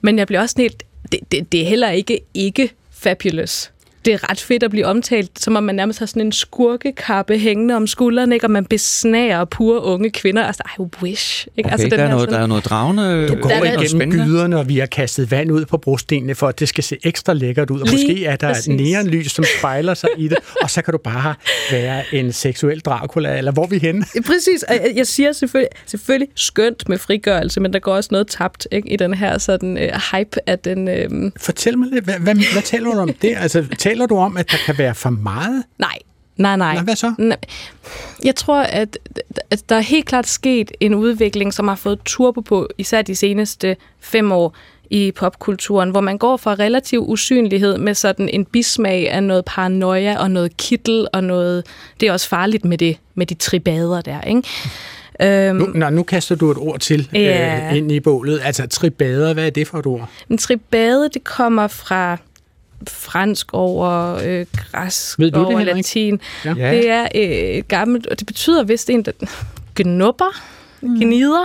[0.00, 3.70] men jeg bliver også helt, det, det, det er heller ikke ikke fabulous.
[4.04, 7.38] Det er ret fedt at blive omtalt, som om man nærmest har sådan en skurkekappe
[7.38, 8.46] hængende om skulderen, ikke?
[8.46, 10.42] og man besnager pure unge kvinder.
[10.44, 11.46] Altså, I wish.
[11.56, 11.66] Ikke?
[11.68, 13.28] Okay, altså, der, er noget, sådan- der er noget dragende.
[13.28, 16.48] Du går Der er igennem gyderne, og vi har kastet vand ud på brostenene, for
[16.48, 17.80] at det skal se ekstra lækkert ud.
[17.80, 18.68] Og Lige måske er der præcis.
[18.68, 21.34] et neonlys, som spejler sig i det, og så kan du bare
[21.72, 24.04] være en seksuel Dracula, eller hvor er vi henne?
[24.26, 28.66] Præcis, jeg- jeg siger selvfølgelig, selvfølgelig skønt med frigørelse, men der går også noget tabt
[28.72, 30.88] ikke, i den her sådan, øh, hype af den...
[30.88, 33.34] Øh, Fortæl mig lidt, hvad, hvad, hvad taler du om det?
[33.36, 35.62] Altså, taler du om, at der kan være for meget?
[35.78, 35.98] nej,
[36.36, 36.74] nej, nej.
[36.74, 37.14] Nå, hvad så?
[38.24, 38.98] Jeg tror, at,
[39.50, 43.14] at der er helt klart sket en udvikling, som har fået turbo på, især de
[43.16, 44.54] seneste fem år
[44.90, 50.18] i popkulturen, hvor man går fra relativ usynlighed med sådan en bismag af noget paranoia
[50.18, 51.66] og noget kittel og noget...
[52.00, 54.42] Det er også farligt med det med de tribader der, ikke?
[55.22, 57.68] Øhm, Nu, nå, nu kaster du et ord til Ja.
[57.70, 58.40] øh, ind i bålet.
[58.44, 60.08] Altså, tribader, hvad er det for et ord?
[60.28, 62.16] Men tribade, det kommer fra
[62.88, 65.76] fransk over øh, græsk Ved du det, over Henrik?
[65.76, 66.20] latin.
[66.44, 66.54] Ja.
[66.58, 66.70] Ja.
[66.74, 69.12] Det er øh, gammelt, og det betyder vist en, der
[69.74, 70.40] gnubber,
[70.82, 71.44] gnider.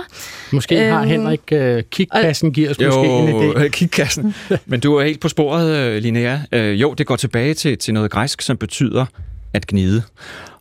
[0.52, 3.68] Måske har Øhm, Henrik øh, kigkassen, giver os måske en Jo, idé.
[3.68, 4.34] kigkassen.
[4.66, 6.38] Men du er helt på sporet, øh, Linnea.
[6.52, 9.06] Øh, Jo, det går tilbage til, til noget græsk, som betyder
[9.54, 10.02] at gnide.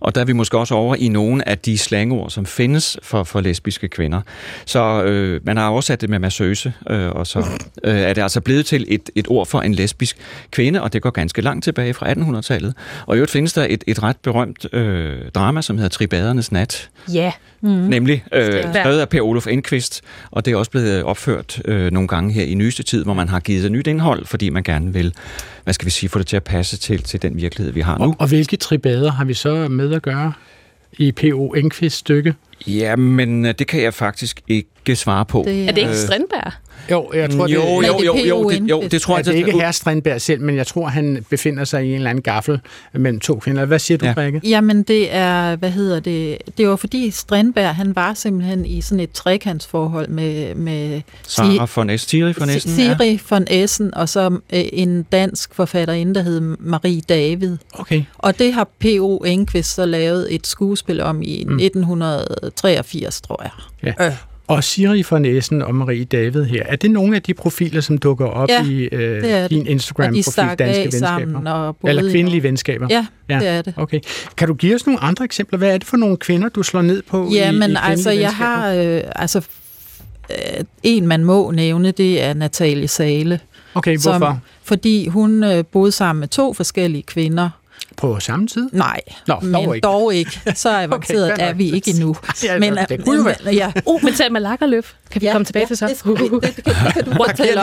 [0.03, 3.23] Og der er vi måske også over i nogle af de slangord, som findes for,
[3.23, 4.21] for lesbiske kvinder.
[4.65, 7.39] Så øh, man har oversat det med massøse, øh, og så
[7.83, 10.17] øh, er det altså blevet til et, et ord for en lesbisk
[10.51, 12.73] kvinde, og det går ganske langt tilbage fra 1800-tallet.
[13.05, 16.89] Og i øvrigt findes der et, et ret berømt øh, drama, som hedder Tribadernes Nat,
[17.13, 17.31] Ja.
[17.61, 17.69] mm.
[17.69, 22.07] nemlig øh, skrevet af Per Olof Enquist, og det er også blevet opført øh, nogle
[22.07, 24.93] gange her i nyeste tid, hvor man har givet det nyt indhold, fordi man gerne
[24.93, 25.13] vil,
[25.63, 27.97] hvad skal vi sige, få det til at passe til, til den virkelighed, vi har
[27.97, 28.03] nu.
[28.03, 30.33] Og, og hvilke tribader har vi så med at gøre
[30.93, 31.53] i P.O.
[31.53, 32.35] Enqvists stykke?
[32.67, 35.39] Ja, men øh, det kan jeg faktisk ikke svare på.
[35.41, 36.53] Er det ikke Strindberg?
[36.91, 39.25] Jo, jeg tror, jo, det, jo, jo, jo, det, jo, det tror ja, jeg.
[39.25, 42.09] det er ikke herre Strindberg selv, men jeg tror, han befinder sig i en eller
[42.09, 42.59] anden gaffel
[42.93, 43.65] mellem to kvinder.
[43.65, 44.13] Hvad siger du, Ja.
[44.17, 44.41] Rikke?
[44.43, 48.99] Jamen det er, hvad hedder det, det var fordi Strindberg, han var simpelthen i sådan
[48.99, 52.71] et trekantsforhold med, med Sara von Es, Siri von Essen.
[52.71, 57.57] Siri von Essen, og så øh, en dansk forfatterinde, der hed Marie David.
[57.73, 58.03] Okay.
[58.17, 59.17] Og det har P.O.
[59.17, 61.59] Enquist så lavet et skuespil om i Mm.
[61.59, 63.93] 1983, tror jeg.
[63.99, 64.15] Ja.
[64.47, 67.97] Og Siri for Næsen og Marie David her, er det nogle af de profiler, som
[67.97, 69.61] dukker op Ja, i øh, din.
[69.61, 71.49] Og Instagram-profil, Danske Venskaber?
[71.51, 72.43] og Eller i kvindelige Norge.
[72.43, 72.87] venskaber?
[72.89, 73.05] Ja,
[73.39, 73.73] det er det.
[73.77, 73.99] Okay.
[74.37, 75.57] Kan du give os nogle andre eksempler?
[75.57, 77.83] Hvad er det for nogle kvinder, du slår ned på i, Ja, i men kvindelige
[77.83, 78.45] altså, jeg venskaber?
[78.45, 78.73] har...
[78.73, 79.41] Øh, altså,
[80.29, 83.39] øh, en, man må nævne, det er Natalie Sale.
[83.75, 84.19] Okay, hvorfor?
[84.19, 87.49] Som, fordi hun øh, boede sammen med to forskellige kvinder.
[87.97, 88.69] På samme tid?
[88.71, 89.85] Nej, Nå, men dog ikke.
[89.85, 90.41] dog ikke.
[90.55, 92.15] Så avanceret okay, er vi ikke endnu.
[92.43, 93.35] Ja, men, det kunne jo være.
[93.45, 95.87] men, ja, Uh, men Selma Lagerlöf kan vi Ja, komme tilbage ja, til så.
[95.87, 96.03] det.
[96.03, 97.57] Det- det kan- det kan du kan jeg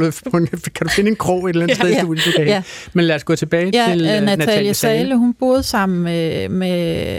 [0.00, 2.02] om på en, Kan du finde en krog et eller andet Ja, sted, ja.
[2.02, 2.52] du, du kan Ja.
[2.54, 2.62] ja.
[2.92, 6.48] Men lad os gå tilbage Ja, til øh, uh, Natalie Sale, hun boede sammen med,
[6.48, 6.76] med,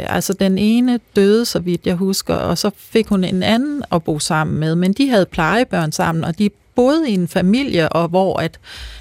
[0.07, 4.03] altså den ene døde, så vidt jeg husker, og så fik hun en anden at
[4.03, 8.07] bo sammen med, men de havde plejebørn sammen, og de boede i en familie, og
[8.07, 8.59] hvor at,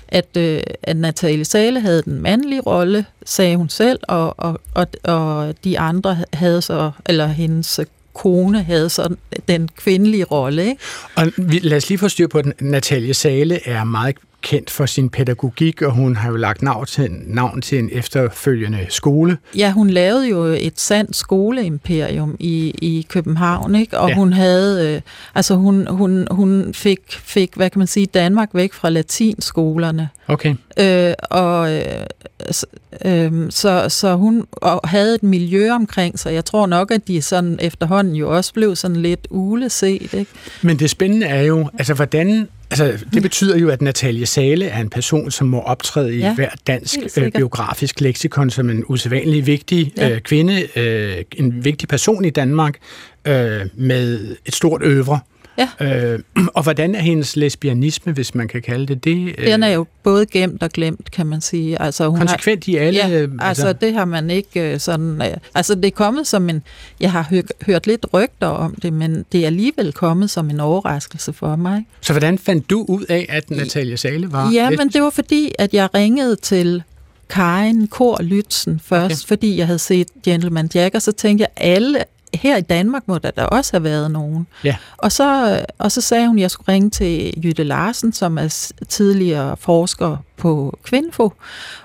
[0.08, 4.86] at, øh, at Natalie Sale havde den mandlige rolle, sagde hun selv, og, og, og,
[5.04, 7.80] og de andre havde så, eller hendes
[8.14, 9.14] kone havde så
[9.48, 10.82] den kvindelige rolle, ikke?
[11.16, 12.52] Og vi, lad os lige få styr på den.
[12.60, 17.10] Natalie Sale er meget kendt for sin pædagogik, og hun har jo lagt navn til,
[17.26, 19.38] navn til en efterfølgende skole.
[19.56, 23.98] Ja, hun lavede jo et sandt skoleimperium i, i København, ikke?
[23.98, 24.14] og Ja.
[24.14, 25.00] hun havde, øh,
[25.34, 30.08] altså hun, hun, hun fik, fik, hvad kan man sige, Danmark væk fra latinskolerne.
[30.28, 30.54] Okay.
[30.80, 31.84] Øh, og øh,
[33.04, 36.34] øh, så, så hun og havde et miljø omkring sig.
[36.34, 40.14] Jeg tror nok, at de sådan efterhånden jo også blev sådan lidt uleset.
[40.14, 40.26] Ikke?
[40.62, 42.48] Men det spændende er jo, altså hvordan...
[42.70, 46.26] Altså, det betyder jo, at Natalie Sale er en person, som må optræde i ja,
[46.26, 50.10] Ja, hver dansk øh, biografisk leksikon som en usædvanlig vigtig Ja.
[50.10, 52.74] øh, kvinde, øh, en vigtig person i Danmark
[53.24, 55.20] øh, med et stort øvre.
[55.80, 56.12] Ja.
[56.14, 56.18] Øh,
[56.54, 59.34] og hvordan er hendes lesbianisme, hvis man kan kalde det det?
[59.38, 61.82] øh, Den er jo både gemt og glemt, kan man sige.
[61.82, 65.22] Altså, hun Konsekvent i alle, Ja, øh, altså, altså- det har man ikke øh, sådan...
[65.22, 66.62] Øh, altså det er kommet som en...
[67.00, 70.60] Jeg har hørt, hørt lidt rygter om det, men det er alligevel kommet som en
[70.60, 71.86] overraskelse for mig.
[72.00, 74.78] Så hvordan fandt du ud af, at Natalie Sale var Ja, lesbisk?
[74.78, 76.82] men det var fordi, at jeg ringede til
[77.30, 79.28] Karin Kor Lytzen først, okay.
[79.28, 83.18] fordi jeg havde set Gentleman Jack, og så tænkte jeg, alle her i Danmark må
[83.18, 84.46] der da også have været nogen.
[84.64, 84.76] Ja.
[84.96, 88.72] Og så, og så sagde hun, at jeg skulle ringe til Jytte Larsen, som er
[88.88, 91.32] tidligere forsker på Kvinfo,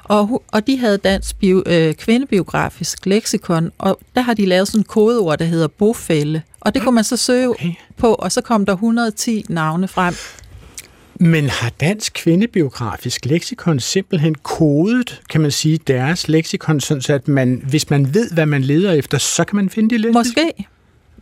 [0.04, 4.80] og, og de havde dansk bio, øh, kvindebiografisk leksikon, og der har de lavet sådan
[4.80, 7.74] en kodeord, der hedder bofælde, og det kunne man så søge okay.
[7.98, 10.16] på, og så kom der 110 navne frem.
[11.20, 17.28] Men har Dansk Kvindebiografisk Leksikon simpelthen kodet, kan man sige, deres leksikon, sådan så at
[17.28, 20.42] man, hvis man ved, hvad man leder efter, så kan man finde det lesbiske?
[20.46, 20.68] Måske.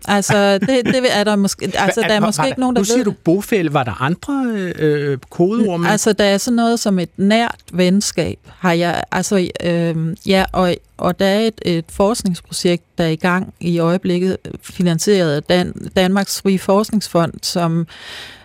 [0.07, 2.79] Altså, det, det er der måske, altså, Hva- der er måske var ikke nogen, der
[2.79, 3.73] Nu siger ved du bofælle.
[3.73, 4.45] Var der andre
[4.79, 5.79] øh, kodeord?
[5.79, 10.45] man- Altså, der er sådan noget som et nært venskab, har jeg, altså, øh, ja,
[10.51, 15.43] og, og der er et, et forskningsprojekt, der er i gang i øjeblikket, finansieret af
[15.43, 17.87] Dan, Danmarks Frie Forskningsfond, som,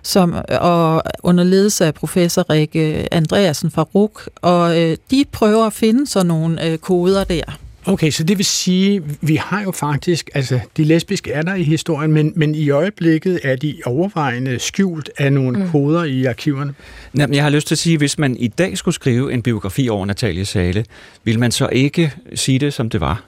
[0.02, 5.72] som, og under ledelse af professor Rikke Andreasen fra RUK, og øh, de prøver at
[5.72, 7.42] finde sådan nogle øh, koder der.
[7.88, 11.62] Okay, så det vil sige, vi har jo faktisk, altså de lesbiske er der i
[11.62, 15.70] historien, men, men i øjeblikket er de overvejende skjult af nogle Mm.
[15.70, 16.74] koder i arkiverne.
[17.18, 19.42] Jamen, jeg har lyst til at sige, at hvis man i dag skulle skrive en
[19.42, 20.84] biografi over Natalie Sale,
[21.24, 23.24] ville man så ikke sige det, som det var,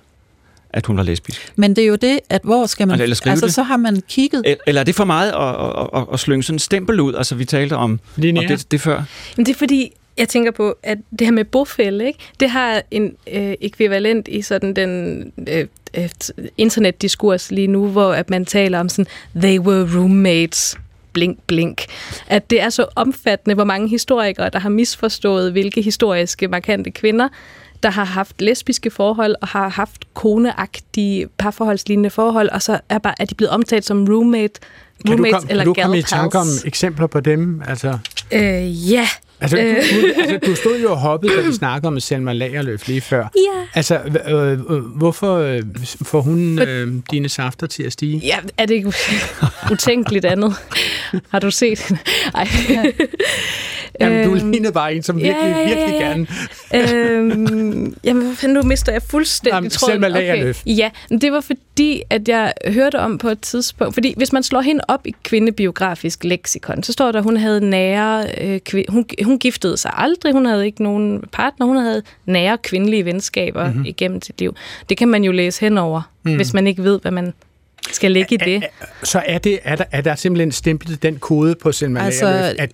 [0.70, 1.52] at hun var lesbisk?
[1.56, 3.00] Men det er jo det, at hvor skal man...
[3.00, 3.54] Eller altså, det.
[3.54, 4.42] så har man kigget...
[4.46, 7.14] El- Eller er det for meget at, at, at, at slynge sådan en stempel ud?
[7.14, 8.48] Altså, vi talte om, om Linnea?
[8.48, 9.02] det, det før.
[9.36, 12.18] Men det er fordi, jeg tænker på, at det her med bofælde, ikke?
[12.40, 16.08] det har en øh, ekvivalent i sådan den øh, øh,
[16.58, 20.78] internetdiskurs lige nu, hvor at man taler om sådan, they were roommates,
[21.12, 21.84] blink, blink.
[22.26, 27.28] At det er så omfattende, hvor mange historikere, der har misforstået, hvilke historiske markante kvinder,
[27.82, 33.14] der har haft lesbiske forhold og har haft koneagtige parforholdslignende forhold, og så er, bare,
[33.20, 34.60] er de blevet omtalt som roommate,
[35.06, 37.62] kan du, roommates kom, kan eller du komme i tanke om eksempler på dem?
[37.68, 37.98] Altså,
[38.32, 39.08] Øh, ja.
[39.40, 39.76] altså, du, Øh.
[39.76, 43.28] du, altså, du stod jo og hoppede, da vi snakkede om Selma Lagerløf lige før.
[43.36, 43.60] Ja.
[43.74, 45.62] Altså, øh, øh, hvorfor øh,
[46.02, 48.18] får hun øh, dine safter til at stige?
[48.24, 48.92] Ja, er det ikke
[49.72, 50.54] utænkeligt andet?
[51.28, 51.92] Har du set?
[52.34, 52.48] Ej.
[54.00, 56.26] Jamen, du Øhm, lignede bare en, som virkelig, ja, virkelig gerne...
[56.74, 59.92] øhm, jamen, hvad fanden, nu mister jeg fuldstændig Jamen, tråden.
[59.92, 60.62] Selma Lagerlöf.
[60.66, 64.42] Ja, men det var fordi, at jeg hørte om på et tidspunkt, fordi hvis man
[64.42, 68.84] slår hende op i kvindebiografisk leksikon, så står der, at hun havde nære, øh, kvi,
[68.88, 73.64] hun, hun giftede sig aldrig, hun havde ikke nogen partner, hun havde nære kvindelige venskaber
[73.64, 73.72] Mhm.
[73.72, 73.84] mm-hmm.
[73.86, 74.54] igennem sit liv.
[74.88, 76.36] Det kan man jo læse henover, Mm.
[76.36, 77.32] hvis man ikke ved, hvad man
[77.92, 78.64] skal lægge i det.
[79.02, 82.70] Så er, det, er, der, er der simpelthen stemplet den kode på Selma Altså, at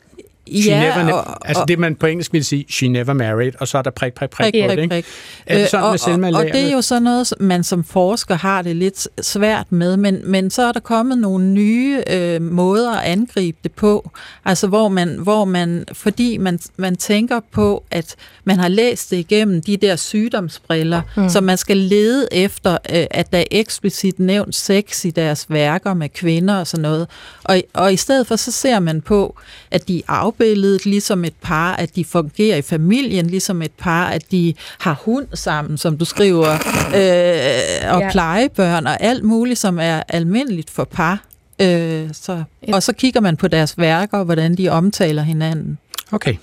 [0.62, 3.52] she ja, never, og- altså og- det man på engelsk vil sige, she never married,
[3.60, 4.94] og så er der prik, prik, prik, Prik, på prik, det, ikke?
[4.94, 5.04] prik.
[5.46, 7.64] Er det Øh, sådan og, med Selma og, og det er jo sådan noget, man
[7.64, 12.02] som forsker har det lidt svært med, men, men så er der kommet nogle nye
[12.10, 14.10] øh, måder at angribe det på,
[14.44, 19.16] altså hvor man, hvor man fordi man, man tænker på, at man har læst det
[19.16, 21.28] igennem de der sygdomsbriller, mm.
[21.28, 25.94] så man skal lede efter, øh, at der er eksplicit nævnt sex i deres værker
[25.94, 27.06] med kvinder og sådan noget,
[27.44, 29.36] og, og i stedet for så ser man på,
[29.70, 34.06] at de er afbildet ligesom et par, at de fungerer i familien ligesom et par,
[34.06, 38.04] at de har hund sammen, som du skriver, øh, og Ja.
[38.04, 38.10] ja.
[38.10, 41.24] plejebørn og alt muligt, som er almindeligt for par.
[41.62, 45.78] Øh, så, og så kigger man på deres værker, og hvordan de omtaler hinanden.
[46.12, 46.34] Okay.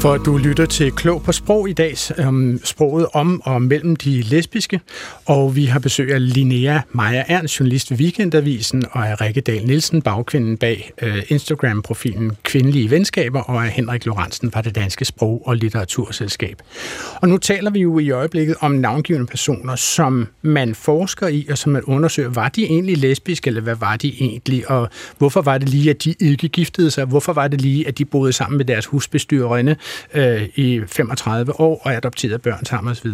[0.00, 1.94] For du lytter til Klog på Sprog i dag,
[2.28, 4.80] um, sproget om og mellem de lesbiske,
[5.26, 9.66] og vi har besøg af Linnea Maja Ernst, journalist ved Weekendavisen, og af Rikke Dahl
[9.66, 15.42] Nielsen, bagkvinden bag uh, Instagram-profilen Kvindelige Venskaber, og af Henrik Lorentzen fra det Danske Sprog-
[15.46, 16.62] og Litteraturselskab.
[17.22, 21.58] Og nu taler vi jo i øjeblikket om navngivende personer, som man forsker i, og
[21.58, 25.58] som man undersøger, var de egentlig lesbiske, eller hvad var de egentlig, og hvorfor var
[25.58, 28.56] det lige, at de ikke giftede sig, hvorfor var det lige, at de boede sammen
[28.56, 29.76] med deres husbestyrerinde?
[30.14, 33.10] Øh, i 35 år og adopterede børn sammen osv.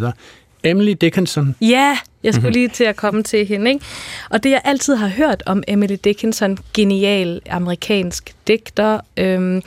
[0.65, 1.55] Emily Dickinson.
[1.61, 3.71] Ja, jeg skulle lige til at komme til hende.
[3.71, 3.85] Ikke?
[4.29, 9.61] Og det, jeg altid har hørt om Emily Dickinson, genial amerikansk digter, øhm,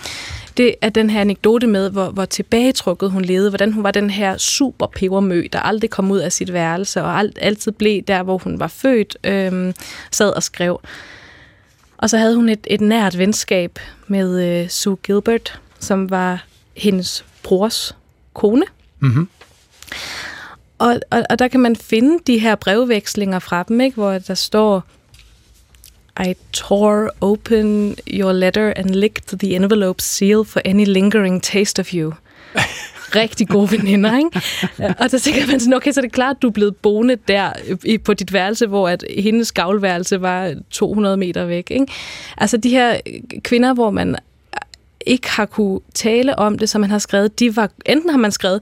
[0.57, 4.11] det er den her anekdote med, hvor, hvor tilbagetrukket hun levede, hvordan hun var den
[4.11, 8.23] her super pebermø, der aldrig kom ud af sit værelse, og alt, altid blev der,
[8.23, 9.75] hvor hun var født, øhm,
[10.11, 10.81] sad og skrev.
[11.99, 16.45] Og så havde hun et, et nært venskab med øh, Sue Gilbert, som var
[16.79, 17.97] hendes brors
[18.35, 18.65] kone.
[19.01, 19.29] Mm-hmm.
[20.79, 23.95] Og, og, og der kan man finde de her brevvekslinger fra dem, ikke?
[23.95, 24.85] hvor der står,
[26.27, 31.95] I tore open your letter and licked the envelope seal for any lingering taste of
[31.95, 32.13] you.
[33.15, 34.41] Rigtig gode veninder, ikke?
[34.99, 37.17] Og så tænker man sådan, okay, så er det klart, at du er blevet boende
[37.29, 37.53] der
[38.05, 41.87] på dit værelse, hvor at hendes gavlværelse var 200 meter væk, ikke?
[42.37, 43.01] Altså de her
[43.45, 44.17] kvinder, hvor man
[45.09, 48.33] ikke har kunne tale om det, som man har skrevet, de var, enten har man
[48.33, 48.61] skrevet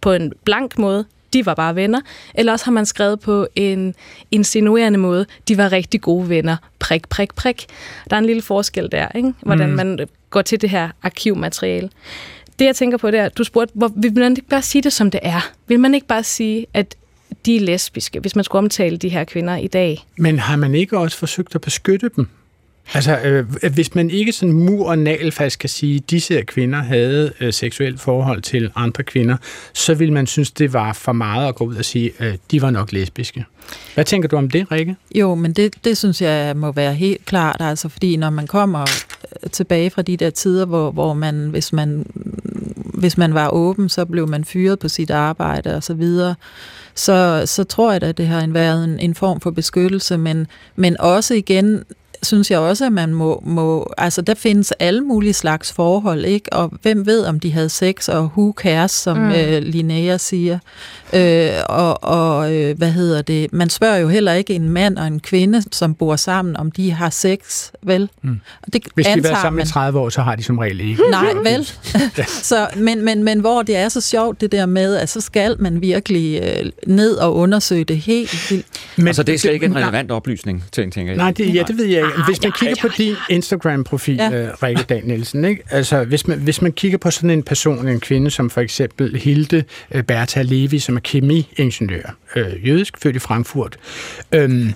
[0.00, 2.00] på en blank måde, de var bare venner,
[2.34, 3.94] eller også har man skrevet på en
[4.30, 7.66] insinuerende måde, de var rigtig gode venner, prik, prik, prik.
[8.10, 9.32] Der er en lille forskel der, ikke?
[9.42, 9.70] hvordan Mm.
[9.70, 9.76] mm.
[9.76, 11.90] man går til det her arkivmateriale.
[12.58, 14.92] Det jeg tænker på, det er, du spurgte, hvor, vil man ikke bare sige det,
[14.92, 15.50] som det er?
[15.68, 16.96] Vil man ikke bare sige, at
[17.46, 20.06] de er lesbiske, hvis man skulle omtale de her kvinder i dag?
[20.18, 22.28] Men har man ikke også forsøgt at beskytte dem?
[22.94, 26.78] Altså, øh, hvis man ikke sådan mur og nagelfast kan sige, at disse her kvinder
[26.78, 29.36] havde øh, seksuelt forhold til andre kvinder,
[29.72, 32.38] så vil man synes, det var for meget at gå ud og sige, at øh,
[32.50, 33.44] de var nok lesbiske.
[33.94, 34.96] Hvad tænker du om det, Rikke?
[35.14, 38.82] Jo, men det, det synes jeg må være helt klart, altså fordi når man kommer
[38.82, 42.06] øh, tilbage fra de der tider, hvor, hvor man, hvis man,
[42.94, 46.34] hvis man var åben, så blev man fyret på sit arbejde og så videre,
[46.94, 51.00] så, så tror jeg, at det har været en, en form for beskyttelse, men, men
[51.00, 51.84] også igen,
[52.22, 56.52] synes jeg også, at man må, må, altså der findes alle mulige slags forhold, ikke?
[56.52, 59.30] Og hvem ved, om de havde sex, og who cares, som Mm.
[59.30, 60.58] øh, Linnea siger.
[61.12, 63.52] Øh, og og øh, hvad hedder det?
[63.52, 66.90] Man spørger jo heller ikke en mand og en kvinde, som bor sammen, om de
[66.90, 68.08] har sex, vel?
[68.22, 68.40] Mm.
[68.62, 69.66] Og det Hvis de har været sammen man.
[69.66, 71.02] i 30 år, så har de som regel ikke.
[71.10, 71.68] Nej, vel?
[72.50, 75.56] så, men, men, men hvor det er så sjovt, det der med, at så skal
[75.58, 78.66] man virkelig øh, ned og undersøge det helt vildt.
[78.96, 81.16] Men, altså, det er slet ikke en relevant oplysning, tænker tænker jeg.
[81.16, 82.09] Nej, det, ja, det ved jeg ikke.
[82.26, 84.28] Hvis man kigger på din Instagram-profil, Ja.
[84.44, 84.48] ja.
[84.62, 85.62] Rikke Dahl Nielsen, ikke?
[85.70, 89.16] Altså, hvis man, hvis man kigger på sådan en person, en kvinde, som for eksempel
[89.16, 93.76] Hilde øh, Bertha Levi, som er kemiingeniør, øh, jødisk, født i Frankfurt,
[94.32, 94.72] øhm,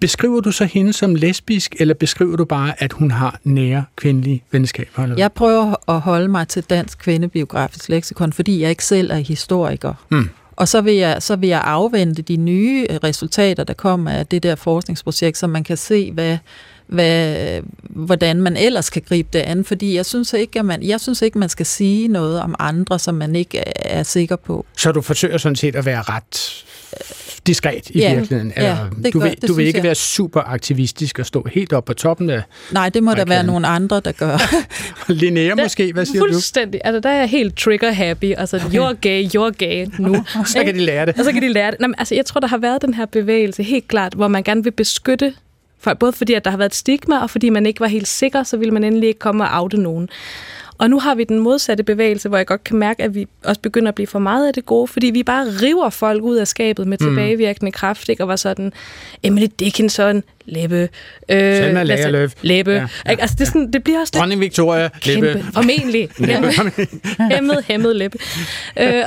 [0.00, 4.42] beskriver du så hende som lesbisk, eller beskriver du bare, at hun har nære kvindelige
[4.52, 5.02] venskaber?
[5.02, 5.16] Eller?
[5.18, 9.92] Jeg prøver at holde mig til dansk kvindebiografisk leksikon, fordi jeg ikke selv er historiker.
[10.10, 10.28] Mm.
[10.56, 14.26] Og så vil, jeg, så vil jeg afvente de nye øh, resultater, der kommer af
[14.26, 16.38] det der forskningsprojekt, så man kan se, hvad,
[16.86, 19.64] hvad, hvordan man ellers kan gribe det an.
[19.64, 22.98] Fordi jeg synes ikke, at man, jeg synes ikke, man skal sige noget om andre,
[22.98, 24.66] som man ikke er, er sikker på.
[24.76, 26.64] Så du forsøger sådan set at være ret
[27.46, 28.52] diskret i Ja, virkeligheden?
[28.56, 29.84] ja, Eller, det du gør- vil, det du vil ikke jeg.
[29.84, 33.44] være super aktivistisk og stå helt op på toppen af Nej, det må der være
[33.44, 34.38] nogle andre, der gør.
[35.12, 36.32] Linnea måske, hvad siger du?
[36.32, 36.80] Fuldstændig.
[36.84, 38.34] Altså, der er jeg helt trigger-happy.
[38.40, 40.24] Altså, you're gay, you're gay nu.
[40.46, 41.18] Så kan de lære det.
[41.18, 41.80] Og så kan de lære det.
[41.80, 44.42] Nå, men, altså, jeg tror, der har været den her bevægelse, helt klart, hvor man
[44.42, 45.34] gerne vil beskytte
[45.80, 48.08] folk, både fordi, at der har været et stigma, og fordi man ikke var helt
[48.08, 50.08] sikker, så ville man endelig ikke komme og oute nogen.
[50.78, 53.60] Og nu har vi den modsatte bevægelse, hvor jeg godt kan mærke, at vi også
[53.60, 56.48] begynder at blive for meget af det gode, fordi vi bare river folk ud af
[56.48, 57.06] skabet med Mm.
[57.06, 58.22] tilbagevirkende kraft, ikke?
[58.24, 58.72] og var sådan,
[59.22, 60.88] Emily Dickinson, Leppe,
[61.28, 62.32] øh, Selma så- Lagerlöf.
[62.42, 62.72] Leppe.
[62.72, 63.16] Ja, Ja.
[63.18, 64.88] Altså, det, er sådan, det bliver også lidt Dronning Victoria.
[65.00, 65.44] Kæmpe.
[65.54, 66.08] Formentlig.
[66.18, 66.50] Leppe.
[67.30, 68.18] Hæmmet, hæmmet læbe.
[68.80, 69.02] Øh,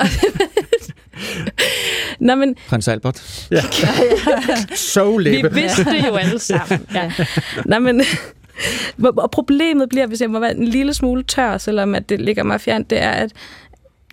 [2.19, 3.47] Nå, men Prins Albert.
[3.51, 3.62] Ja.
[4.75, 5.53] So vi Leppe.
[5.53, 6.86] vidste det jo alle sammen.
[6.93, 7.12] Ja.
[7.65, 8.01] Nå, men,
[9.17, 12.43] og problemet bliver, hvis jeg må være en lille smule tør, selvom at det ligger
[12.43, 13.32] mig fjernt, det er, at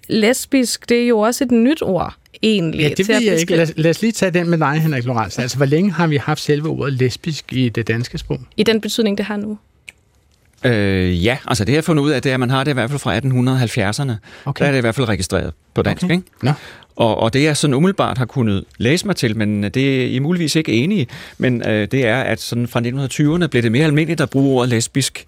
[0.09, 2.81] lesbisk, det er jo også et nyt ord, egentlig.
[2.81, 3.54] Ja, det til at ved jeg ikke.
[3.54, 5.42] beskrive- Lad, lad os lige tage den med dig, Henrik Lorentzen.
[5.42, 8.40] Altså, hvor længe har vi haft selve ordet lesbisk i det danske sprog?
[8.56, 9.58] I den betydning, det har nu.
[10.64, 12.71] Øh, ja, altså det jeg har fundet ud af, det er, at man har det
[12.71, 14.12] i hvert fald fra 1870'erne.
[14.44, 14.62] Okay.
[14.62, 16.14] Der er det i hvert fald registreret på dansk, okay.
[16.14, 16.27] ikke?
[16.42, 16.50] Nå.
[16.96, 20.06] Og, og det jeg sådan umiddelbart har kunnet læse mig til, men øh, det er
[20.06, 21.06] I muligvis ikke enige,
[21.38, 24.68] men øh, det er, at sådan fra 1920'erne blev det mere almindeligt at bruge ordet
[24.68, 25.26] lesbisk.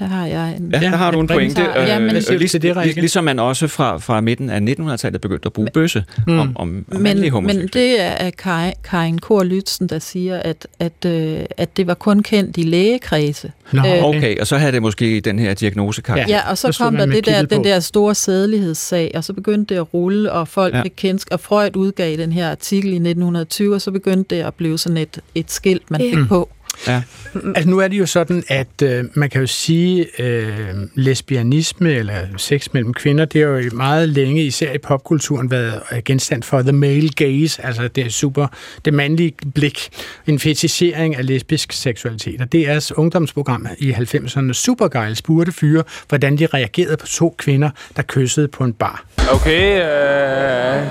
[0.00, 0.70] Der har jeg en...
[0.72, 1.62] Ja, der har du en pointe.
[1.62, 5.20] Ja, ja, men- Øh, lig, det, lig, ligesom man også fra, fra midten af 1900-tallet
[5.20, 6.38] begyndte at bruge bøsse Mm.
[6.38, 11.04] om, om, om Men, men det er Kai- Karin Kor Lytzen, der siger, at, at,
[11.06, 13.52] øh, at det var kun kendt i lægekredse.
[13.72, 16.34] Nå, Øh, Okay, og så havde det måske den her diagnosekarakter.
[16.34, 19.74] Ja, og så, så kom der det der, den der store sædelighedssag, og så begyndte
[19.74, 20.78] det at rulle, og folk Ja.
[20.78, 20.84] ja.
[20.84, 24.54] fik kendsk, og Freud udgav den her artikel i 1920, og så begyndte det at
[24.54, 26.06] blive sådan et, et skilt, man Ja.
[26.16, 26.48] fik på.
[26.86, 27.02] Ja.
[27.34, 32.14] Altså nu er det jo sådan, at øh, man kan jo sige, øh, lesbianisme eller
[32.36, 36.62] sex mellem kvinder, det har jo meget længe, især i popkulturen, været øh, genstand for
[36.62, 38.46] the male gaze, altså det er super,
[38.84, 39.88] det mandlige blik,
[40.26, 42.40] en fetisering af lesbisk seksualitet.
[42.40, 48.02] Og DR's ungdomsprogram i 90'erne, Supergeil, spurgte fyre, hvordan de reagerede på to kvinder, der
[48.02, 49.04] kyssede på en bar.
[49.32, 50.86] Okay, øh...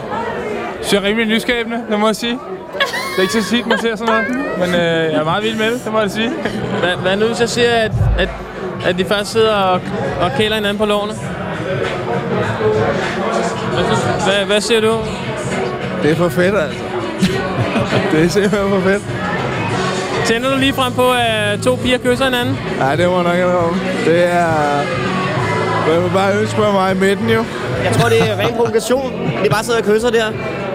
[0.81, 2.39] Så er rimelig nyskabende, det må jeg sige.
[2.79, 5.57] Det er ikke så tit, man ser sådan noget, men øh, jeg er meget vild
[5.57, 6.31] med det, det må jeg sige.
[6.79, 8.29] Hvad, hvad nu, hvis jeg siger, at, at,
[8.85, 9.81] at de først sidder og,
[10.21, 11.13] og kæler hinanden på lårene?
[14.25, 14.97] Hvad, hvad, siger du?
[16.03, 16.83] Det er for fedt, altså.
[18.11, 19.03] det er simpelthen for fedt.
[20.25, 22.57] Tænder du lige frem på, at to piger kysser hinanden?
[22.79, 23.79] Nej, det må jeg nok ikke om.
[24.05, 24.83] Det er...
[25.87, 27.43] Man vil bare ønske mig mig i midten, jo.
[27.83, 29.13] Jeg tror, det er ren provokation.
[29.43, 30.25] De bare sidder og kysser der,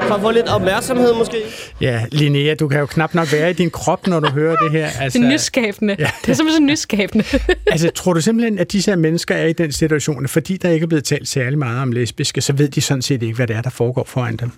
[0.07, 1.43] for at få lidt opmærksomhed måske.
[1.81, 4.71] Ja, Linnea, du kan jo knap nok være i din krop, når du hører det
[4.73, 4.89] her.
[5.01, 5.97] Altså, Det er nyskabende.
[5.99, 6.11] Ja.
[6.23, 7.25] Det er simpelthen så nyskabende.
[7.73, 10.85] altså, tror du simpelthen, at disse her mennesker er i den situation, fordi der ikke
[10.85, 13.57] er blevet talt særlig meget om lesbiske, så ved de sådan set ikke, hvad det
[13.57, 14.51] er, der foregår foran dem?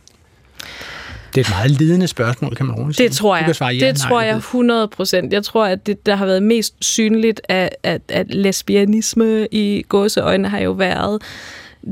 [1.35, 3.09] Det er et meget lidende spørgsmål, kan man roligt sige.
[3.09, 3.57] Det tror Du kan jeg.
[3.57, 5.33] svare ja, det nej, tror jeg 100 procent.
[5.33, 10.49] Jeg tror, at det, der har været mest synligt af, af, af lesbianisme i gåseøjne,
[10.49, 11.23] har jo været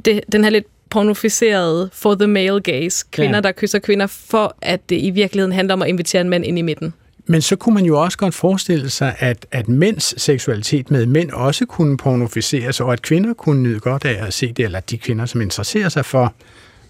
[0.04, 3.04] det, den her lidt pornoficerede for the male gaze.
[3.10, 3.40] Kvinder, Ja.
[3.40, 6.58] der kysser kvinder, for at det i virkeligheden handler om at invitere en mand ind
[6.58, 6.94] i midten.
[7.26, 11.30] Men så kunne man jo også godt forestille sig, at, at mænds seksualitet med mænd
[11.30, 14.98] også kunne pornoficeres, og at kvinder kunne nyde godt af at se det, eller de
[14.98, 16.34] kvinder, som interesserer sig for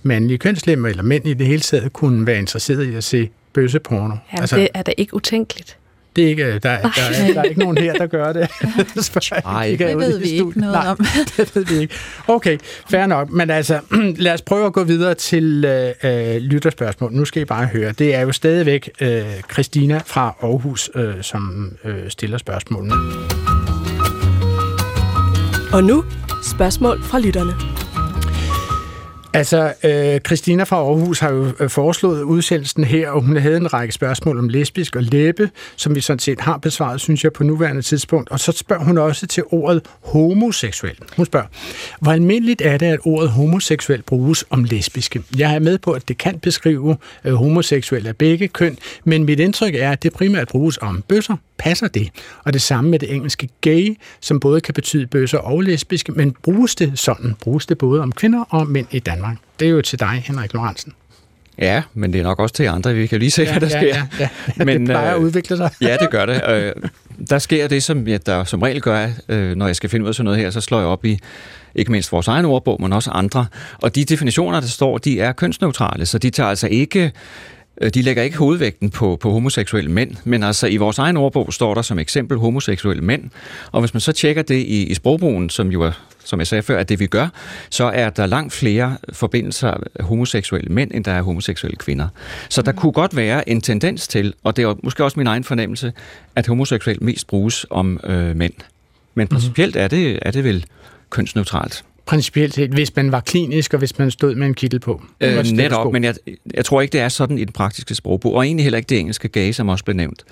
[0.03, 3.99] mandlige kønslemmer, eller mænd i det hele taget, kunne være interesseret i at se bøsseporno.
[4.03, 5.77] Jamen, altså, det er da ikke utænkeligt.
[6.17, 8.51] Det er ikke, der, der, der, er, der er ikke nogen her, der gør det.
[9.45, 10.97] Nej, det ud ved vi ikke noget Nej, om.
[11.37, 11.95] det ved vi ikke.
[12.29, 12.59] Okay,
[12.91, 13.31] fair nok.
[13.31, 13.81] Men altså,
[14.17, 17.13] lad os prøve at gå videre til øh, øh, lytterspørgsmål.
[17.13, 17.93] Nu skal I bare høre.
[17.93, 22.95] Det er jo stadigvæk øh, Christina fra Aarhus, øh, som øh, stiller spørgsmålene.
[25.73, 26.05] Og nu
[26.43, 27.74] spørgsmål fra lytterne.
[29.35, 33.73] Altså, øh, Christina fra Aarhus har jo øh, foreslået udsendelsen her, og hun havde en
[33.73, 37.45] række spørgsmål om lesbisk og læbe, som vi sådan set har besvaret, synes jeg, på
[37.45, 38.31] nuværende tidspunkt.
[38.31, 40.97] Og så spørger hun også til ordet homoseksuel.
[41.17, 41.47] Hun spørger,
[42.01, 45.23] hvor almindeligt er det, at ordet homoseksuel bruges om lesbiske?
[45.39, 49.41] Jeg er med på, at det kan beskrive øh, homoseksuelle af begge køn, men mit
[49.41, 51.37] indtryk er, at det primært bruges om bøsser.
[51.59, 52.09] Passer det?
[52.45, 56.35] Og det samme med det engelske gay, som både kan betyde bøsser og lesbiske, men
[56.43, 57.35] bruges det sådan?
[57.41, 59.37] Bruges det både om kvinder og mænd i Danmark?
[59.61, 60.93] Det er jo til dig, Henrik Lorentzen.
[61.59, 62.95] Ja, men det er nok også til andre.
[62.95, 64.03] Vi kan lige se, Ja, hvad der ja, sker.
[64.21, 64.29] ja,
[64.59, 64.65] ja.
[64.79, 65.71] Det plejer at udvikle sig.
[65.81, 66.41] ja, det gør det.
[66.49, 66.73] Øh,
[67.31, 70.09] der sker det, som jeg der som regel gør, øh, når jeg skal finde ud
[70.09, 71.19] af sådan noget her, så slår jeg op i
[71.75, 73.47] ikke mindst vores egen ordbog, men også andre.
[73.83, 77.11] Og de definitioner, der står, de er kønsneutrale, så de tager altså ikke øh,
[77.95, 81.75] de lægger ikke hovedvægten på, på homoseksuelle mænd, men altså i vores egen ordbog står
[81.75, 83.31] der som eksempel homoseksuelle mænd,
[83.73, 85.93] og hvis man så tjekker det i, i sprogbrugen, som jo er,
[86.25, 87.29] som jeg sagde før, er det vi gør,
[87.71, 92.09] så er der langt flere forbindelser af homoseksuelle mænd, end der er homoseksuelle kvinder.
[92.49, 95.45] Så der kunne godt være en tendens til, og det er måske også min egen
[95.45, 95.93] fornemmelse,
[96.37, 98.55] at homoseksuel mest bruges om øh, mænd.
[99.15, 100.67] Men principielt er det, er det vel
[101.11, 101.85] kønsneutralt.
[102.07, 105.03] Principielt set, hvis man var klinisk, og hvis man stod med en kittel på.
[105.21, 106.15] Øh, netop, men jeg,
[106.55, 108.99] jeg tror ikke, det er sådan i den praktiske sprogbrug, og egentlig heller ikke det
[108.99, 110.25] engelske gay, som også blev nævnt.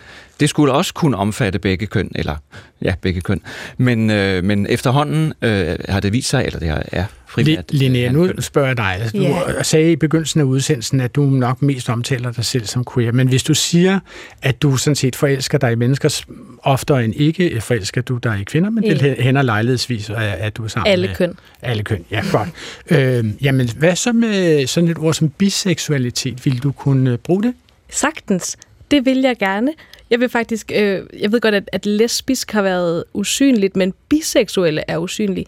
[0.43, 2.37] Det skulle også kunne omfatte begge køn, eller
[2.83, 3.41] ja, begge køn.
[3.79, 7.59] Men, øh, men efterhånden øh, har det vist sig, eller det er, er primært...
[7.73, 8.97] Li- Linnea, nu spørger jeg dig.
[9.01, 9.63] Altså, du Ja.
[9.63, 13.13] sagde i begyndelsen af udsendelsen, at du nok mest omtaler dig selv som queer.
[13.13, 14.01] Men hvis du siger,
[14.43, 16.25] at du sådan set forelsker dig i mennesker
[16.63, 19.15] oftere end ikke, forelsker du dig i kvinder, men det Ja.
[19.23, 21.15] hænder lejlighedsvis, at at du er sammen Alle med...
[21.17, 21.35] køn.
[21.63, 22.49] Alle køn, ja, godt.
[22.91, 26.47] Øh, jamen, hvad så med sådan et ord som biseksualitet?
[26.47, 27.55] Vil du kunne bruge det?
[27.91, 28.57] Sagtens.
[28.93, 29.73] Det vil jeg gerne.
[30.11, 34.83] Jeg vil faktisk, øh, jeg ved godt, at, at lesbisk har været usynligt, men biseksuelle
[34.89, 35.47] er usynlige.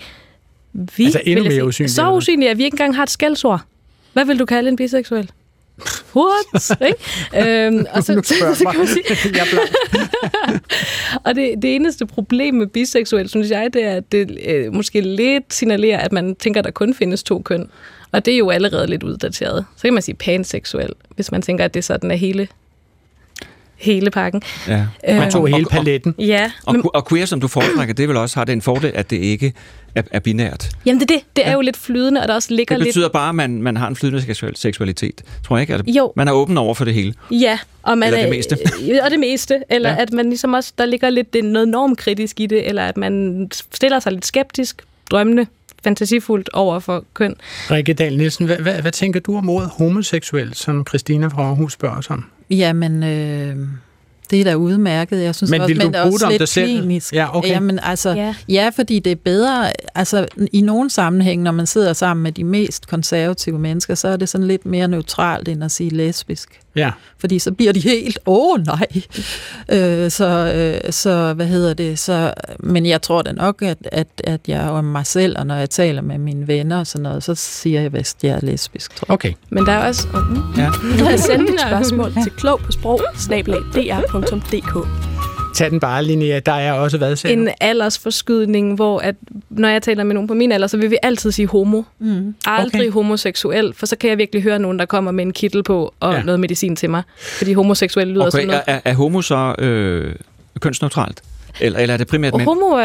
[0.73, 3.61] Vi, Altså endnu mere usynlige, Så usynlige, at vi ikke engang har et skældsord.
[4.13, 5.31] Hvad vil du kalde en biseksuel?
[6.17, 6.71] What?
[6.89, 7.67] ikke?
[7.67, 9.05] øhm, og så, så, så, kan man sige,
[9.39, 9.47] Jeg
[11.25, 15.01] Og det, det eneste problem med biseksuel, synes jeg, det er, at det øh, måske
[15.01, 17.71] lidt signalerer, at man tænker, at der kun findes to køn.
[18.13, 19.65] Og det er jo allerede lidt uddateret.
[19.77, 22.49] Så kan man sige panseksuel, hvis man tænker, at det sådan er hele,
[23.77, 24.43] hele pakken.
[24.69, 24.87] Ja.
[25.09, 26.15] Øh, tog hele paletten.
[26.19, 29.11] Ja, Og, og, og queer, som du foretrækker, det vil også have den fordel, at
[29.11, 29.53] det ikke
[29.95, 30.69] er, er binært.
[30.87, 31.25] Jamen det er det.
[31.37, 32.95] Det er jo lidt flydende, og der også ligger Det lidt...
[32.95, 35.23] betyder bare, at man, man har en flydende seksuel, seksualitet.
[35.47, 35.75] Tror jeg ikke?
[35.75, 36.13] At Jo.
[36.17, 37.15] Man er åben over for det hele.
[37.31, 38.59] Ja, og man Eller det er- meste.
[38.87, 39.63] Ja, og det meste.
[39.71, 39.95] Eller Ja.
[39.95, 40.03] ja.
[40.03, 43.47] at man ligesom også, der ligger lidt det, noget normkritisk i det, eller at man
[43.73, 45.47] stiller sig lidt skeptisk, drømmende,
[45.85, 47.35] fantasifuldt over for køn.
[47.71, 51.73] Rikke Dahl Nielsen, hvad, hvad, hvad tænker du om ordet homoseksuel, som Christina fra Aarhus
[51.73, 52.25] spørger os om?
[52.51, 53.57] Jamen, øh,
[54.31, 55.23] det er da udmærket.
[55.23, 56.49] Jeg synes Men også, vil du men det er bruge også det om lidt dig
[56.49, 56.67] selv?
[56.67, 57.13] klinisk.
[57.15, 57.49] Ja, okay.
[57.49, 58.17] Jamen, altså, Ja.
[58.17, 58.35] ja.
[58.49, 62.45] ja, fordi det er bedre, altså i nogle sammenhæng, når man sidder sammen med de
[62.45, 66.61] mest konservative mennesker, så er det sådan lidt mere neutralt, end at sige lesbisk.
[66.77, 66.91] Ja.
[67.19, 68.87] Fordi så bliver de helt, åh oh, nej.
[69.73, 71.99] Øh, så, øh, så, hvad hedder det?
[71.99, 75.55] Så, men jeg tror da nok, at, at, at jeg er mig selv, og når
[75.55, 78.41] jeg taler med mine venner og sådan noget, så siger jeg vist, at jeg er
[78.43, 79.15] lesbisk, tror jeg.
[79.15, 79.33] Okay.
[79.51, 80.09] Men der er også...
[80.13, 80.71] Mm, Ja.
[80.99, 83.01] Du kan sende dit spørgsmål til klog på sprog,
[83.75, 85.14] dr.dk.
[85.55, 86.41] Tag den bare, Linnea.
[86.47, 87.53] Der er også hvad, sagde en du?
[87.61, 89.15] aldersforskydning, hvor at,
[89.51, 91.83] når jeg taler med nogen på min alder, så vil vi altid sige homo.
[91.99, 92.35] Mm.
[92.47, 92.91] Aldrig okay.
[92.91, 96.13] homoseksuel, for så kan jeg virkelig høre nogen, der kommer med en kittel på og
[96.13, 96.23] ja.
[96.23, 97.03] noget medicin til mig.
[97.19, 98.63] Fordi homoseksuel lyder Okay, sådan noget.
[98.67, 100.15] er, er, er homo så øh,
[100.61, 101.23] kønsneutralt?
[101.61, 102.45] Eller, eller er det primært mænd?
[102.49, 102.83] homo er...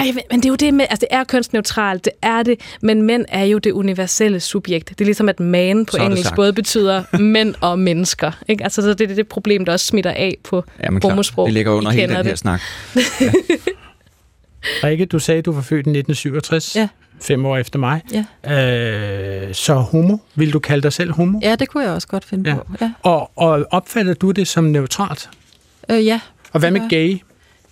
[0.00, 0.86] Ej, men det er jo det med...
[0.90, 2.60] Altså, det er kønsneutralt, det er det.
[2.82, 4.88] Men mænd er jo det universelle subjekt.
[4.88, 6.36] Det er ligesom, at man på engelsk sagt.
[6.36, 8.32] både betyder mænd og mennesker.
[8.48, 8.64] Ikke?
[8.64, 11.46] Altså, så det er det problem, der også smitter af på Ja, homosprog.
[11.46, 12.38] det ligger under I hele den her det.
[12.38, 12.60] snak.
[14.84, 16.76] Rikke, du sagde, du var født i 1967.
[16.76, 16.88] Ja.
[17.22, 18.00] Fem år efter mig.
[18.44, 18.52] Ja.
[19.46, 20.16] Øh, så homo.
[20.34, 21.38] Vil du kalde dig selv homo?
[21.42, 22.56] Ja, det kunne jeg også godt finde Ja.
[22.56, 22.64] på.
[22.80, 22.92] Ja.
[23.02, 25.28] Og, og opfatter du det som neutralt?
[25.90, 26.20] Øh, ja.
[26.52, 26.96] Og hvad med Ja.
[26.96, 27.18] gay?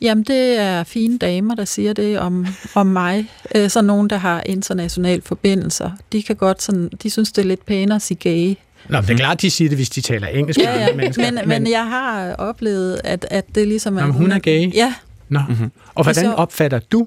[0.04, 3.30] Jamen, det er fine damer, der siger det om, om mig.
[3.54, 5.90] Øh, så nogen, der har internationale forbindelser.
[6.12, 8.54] De kan godt sådan, de synes, det er lidt pænere at sige gay.
[8.88, 10.60] Nå, det er klart, de siger det, hvis de taler engelsk.
[10.60, 10.94] Ja, ja.
[10.96, 11.30] mennesker.
[11.32, 14.00] Men, men jeg har oplevet, at, at det ligesom er...
[14.00, 14.74] Jamen, hun er gay?
[14.74, 14.94] Ja,
[15.28, 15.40] Nå.
[15.48, 15.70] Mm-hmm.
[15.94, 17.06] Og hvordan Altså- opfatter du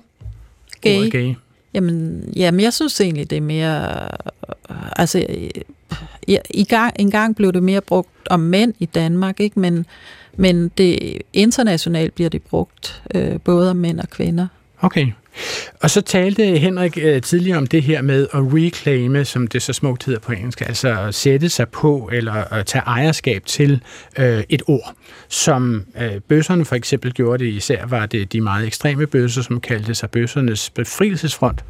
[0.81, 0.97] gay.
[0.97, 1.33] ordet gay?
[1.73, 3.91] Jamen, jamen, jeg synes egentlig, det er mere...
[4.69, 5.49] øh, Altså, øh,
[6.27, 9.59] ja, i gang, en gang blev det mere brugt om mænd i Danmark, ikke?
[9.59, 9.85] Men,
[10.37, 14.47] men det, internationalt bliver det brugt øh, både om mænd og kvinder.
[14.81, 15.07] Okay.
[15.81, 19.73] Og så talte Henrik øh, tidligere om det her med at reclaime, som det så
[19.73, 23.81] smukt hedder på engelsk, altså at sætte sig på eller at tage ejerskab til
[24.19, 24.93] øh, et ord.
[25.27, 29.61] Som øh, bøsserne for eksempel gjorde det, især var det de meget ekstreme bøsser, som
[29.61, 31.63] kaldte sig bøssernes befrielsesfront,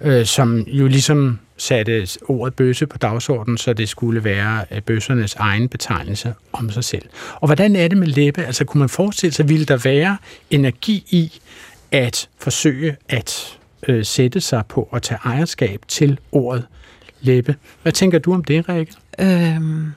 [0.00, 5.34] øh, som jo ligesom satte ordet bøsse på dagsordenen, så det skulle være øh, bøssernes
[5.34, 7.02] egen betegnelse om sig selv.
[7.34, 8.42] Og hvordan er det med læbe?
[8.42, 10.16] Altså kunne man forestille sig, ville der være
[10.50, 11.40] energi i
[11.92, 16.64] at forsøge at øh, sætte sig på at tage ejerskab til ordet
[17.20, 17.54] læbe.
[17.82, 18.92] Hvad tænker du om det, Rikke?
[19.18, 19.92] Øhm,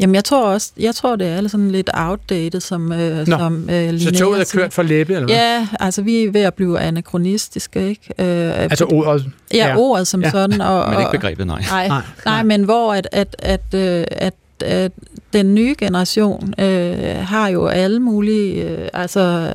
[0.00, 3.70] jamen, jeg tror også, jeg tror, det er sådan lidt outdated, som, øh, Nå, som
[3.70, 5.36] øh, Så toget er kørt for læbe, eller hvad?
[5.36, 8.14] Ja, altså vi er ved at blive anakronistiske, ikke?
[8.18, 9.26] Øh, Altså ordet?
[9.54, 9.76] Ja, ja.
[9.76, 10.30] ordet som Ja.
[10.30, 10.60] sådan.
[10.60, 11.62] Og, Men ikke begrebet, nej.
[11.70, 14.34] Nej, Nej, nej, men hvor at, at, at, øh, at,
[14.64, 14.92] at
[15.32, 19.52] den nye generation øh, har jo alle mulige øh, altså,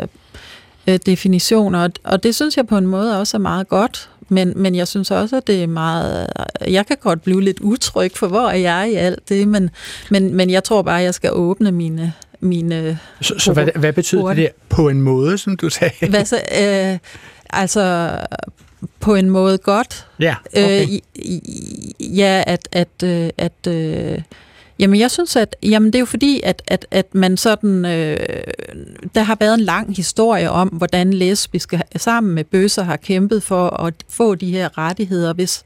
[0.87, 4.09] øh, definitioner, og, det synes jeg på en måde også er meget godt.
[4.29, 6.27] Men, men jeg synes også, at det er meget...
[6.67, 9.69] Jeg kan godt blive lidt utryg for, hvor er jeg i alt det, men,
[10.09, 12.13] men, men jeg tror bare, at jeg skal åbne mine...
[12.39, 16.09] mine Så, så hvad, hvad betyder det der på en måde, som du sagde?
[16.09, 16.97] hvad så, øh,
[17.49, 18.17] altså,
[18.99, 20.07] på en måde godt.
[20.19, 20.83] Ja, okay.
[20.83, 24.21] Øh, ja, at, at, øh, at øh,
[24.79, 28.17] jamen jeg synes, at jamen det er jo fordi, at, at, at man sådan, øh,
[29.15, 33.69] der har været en lang historie om, hvordan lesbiske sammen med bøsser har kæmpet for
[33.69, 35.63] at få de her rettigheder, hvis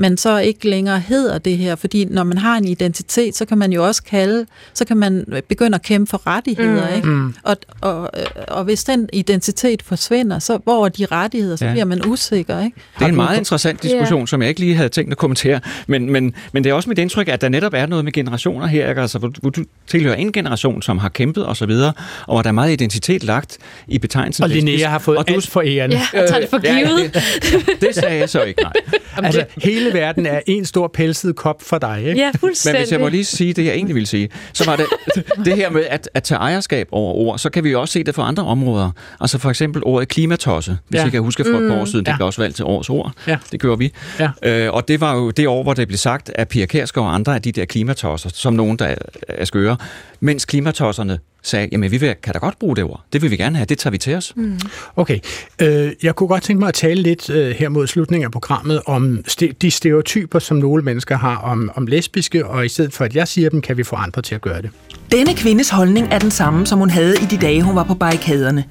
[0.00, 3.58] man så ikke længere hedder det her, fordi når man har en identitet, så kan
[3.58, 6.96] man jo også kalde, så kan man begynde at kæmpe for rettigheder, Mm.
[6.96, 7.08] ikke?
[7.08, 7.34] Mm.
[7.42, 11.68] Og, og, øh, og hvis den identitet forsvinder, så hvor er de rettigheder, så Ja.
[11.70, 11.74] ja.
[11.74, 12.76] bliver man usikker, ikke?
[12.98, 15.60] Det er en meget interessant diskussion, som jeg ikke lige havde tænkt at kommentere.
[15.86, 18.66] Men, men, men det er også mit indtryk, at der netop er noget med generationer
[18.66, 18.88] her.
[18.88, 19.00] Ikke?
[19.00, 21.92] Altså, hvor, du- hvor du tilhører en generation, som har kæmpet og så videre,
[22.26, 24.44] og hvor der er meget identitet lagt i betegnelsen.
[24.44, 25.90] Og Linnea har fået og du, alt for æren.
[25.92, 27.14] Ja, jeg tager det for Ja, givet.
[27.14, 28.72] det, det sagde jeg så ikke, nej.
[29.16, 32.20] Altså, hele verden er en stor pelset kop for dig, ikke?
[32.20, 32.80] Ja, Men fuldstændig.
[32.82, 34.86] hvis jeg må lige sige det, jeg egentlig ville sige, så var det
[35.44, 38.04] det her med at, at tage ejerskab over ord, så kan vi jo også se
[38.04, 38.90] det for andre områder.
[39.20, 41.06] Altså for eksempel ordet klimatosse, hvis Ja.
[41.06, 41.86] I kan huske for et par år Mm.
[41.86, 42.16] siden, det Ja.
[42.16, 43.12] blev også valgt til årets ord.
[43.26, 43.36] Ja.
[43.52, 43.92] Det gjorde vi.
[44.20, 44.28] Ja.
[44.42, 47.14] Øh, og det var jo det år, hvor det blev sagt af Pia Kærsgaard og
[47.14, 48.94] andre af de der klimatosser, som nogen, der er-
[49.28, 49.76] er skøre,
[50.20, 51.18] mens klimatosserne
[51.48, 53.04] sagde, jamen vi vil, kan da godt bruge det ord.
[53.12, 54.32] Det vil vi gerne have, det tager vi til os.
[54.36, 54.60] Mm.
[54.96, 55.18] Okay,
[55.62, 58.80] øh, jeg kunne godt tænke mig at tale lidt øh, her mod slutningen af programmet
[58.86, 63.04] om st- de stereotyper, som nogle mennesker har om, om lesbiske, og i stedet for
[63.04, 64.70] at jeg siger dem, kan vi få andre til at gøre det.
[65.12, 67.94] Denne kvindes holdning er den samme, som hun havde i de dage, hun var på
[67.94, 68.64] barrikaderne.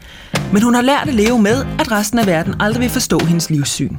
[0.54, 3.50] Men hun har lært at leve med, at resten af verden aldrig vil forstå hendes
[3.50, 3.96] livssyn.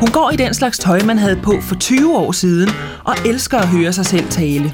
[0.00, 2.68] Hun går i den slags tøj, man havde på for 20 år siden,
[3.04, 4.72] og elsker at høre sig selv tale.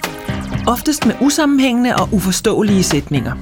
[0.66, 3.32] Oftest med usammenhængende og uforståelige sætninger.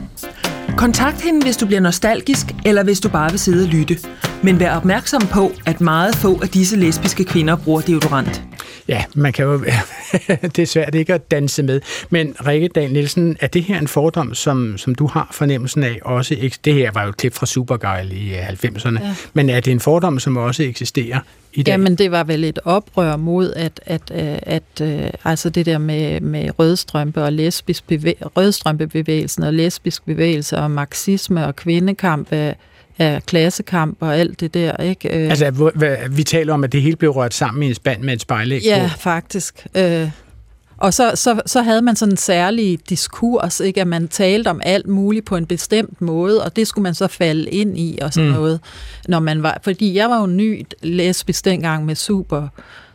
[0.77, 3.97] Kontakt hende, hvis du bliver nostalgisk, eller hvis du bare vil sidde og lytte.
[4.43, 8.43] Men vær opmærksom på, at meget få af disse lesbiske kvinder bruger deodorant.
[8.89, 9.59] Ja, man kan jo...
[10.57, 11.81] det er svært ikke at danse med.
[12.11, 15.99] Men Rikke Dahl Nielsen, er det her en fordom, som, som du har fornemmelsen af
[16.03, 16.51] også...
[16.65, 19.05] Det her var jo et klip fra Supergirl i 90'erne.
[19.05, 19.15] Ja.
[19.33, 21.21] Men er det en fordom, som også eksisterer
[21.55, 21.73] i dag?
[21.73, 25.79] Jamen, det var vel et oprør mod, at, at, at, at øh, altså det der
[25.79, 32.57] med, med rødstrømpe og lesbisk bevæ- rødstrømpebevægelsen og lesbisk bevægelse og marxisme og kvindekamp af,
[32.99, 35.09] af klassekamp og alt det der, ikke?
[35.25, 38.15] Øh, Altså, vi taler om, at det hele blev rørt sammen i en spand med
[38.15, 38.99] et spejlæg Ja, på.
[38.99, 39.67] faktisk.
[39.77, 40.09] Øh,
[40.81, 43.81] og så, så, så havde man sådan en særlig diskurs, ikke?
[43.81, 47.07] at man talte om alt muligt på en bestemt måde, og det skulle man så
[47.09, 48.35] falde ind i og sådan Mm.
[48.35, 48.61] noget.
[49.09, 52.49] Når man var, fordi jeg var jo ny lesbisk dengang med super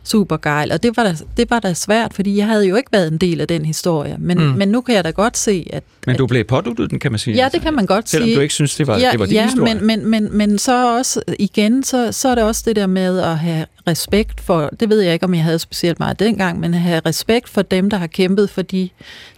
[0.06, 2.92] super gejl, og det var, da, det var da svært, fordi jeg havde jo ikke
[2.92, 4.16] været en del af den historie.
[4.18, 4.44] Men, Mm.
[4.44, 5.82] men nu kan jeg da godt se, at...
[6.06, 7.36] Men du blev påduttet den, kan man sige.
[7.36, 8.36] Ja, det kan man godt Selvom sige.
[8.36, 9.74] du ikke synes, det var, ja, det var din ja, historie.
[9.74, 13.18] Men, men, men, men så også igen, så, så er det også det der med
[13.18, 16.74] at have respekt for, det ved jeg ikke, om jeg havde specielt meget dengang, men
[16.74, 18.88] at have respekt for dem, der har kæmpet for de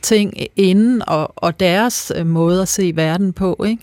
[0.02, 3.82] ting inden, og, og deres øh, måde at se verden på, ikke?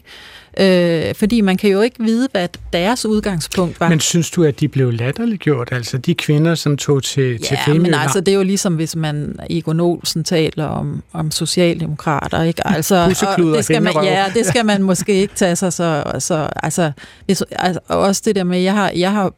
[0.60, 3.90] Øh, fordi man kan jo ikke vide, hvad deres udgangspunkt var.
[3.90, 5.70] Men synes du, at de blev latterliggjort?
[5.72, 8.96] Altså de kvinder, som tog til, til Ja, men altså, det er jo ligesom, hvis
[8.96, 12.68] man Egon Olsen taler om, om socialdemokrater, ikke?
[12.76, 16.04] Altså, og det skal man, ja, det skal man måske ikke tage sig så...
[16.20, 16.92] så altså,
[17.26, 19.34] hvis, altså, og også det der med, jeg har, jeg har,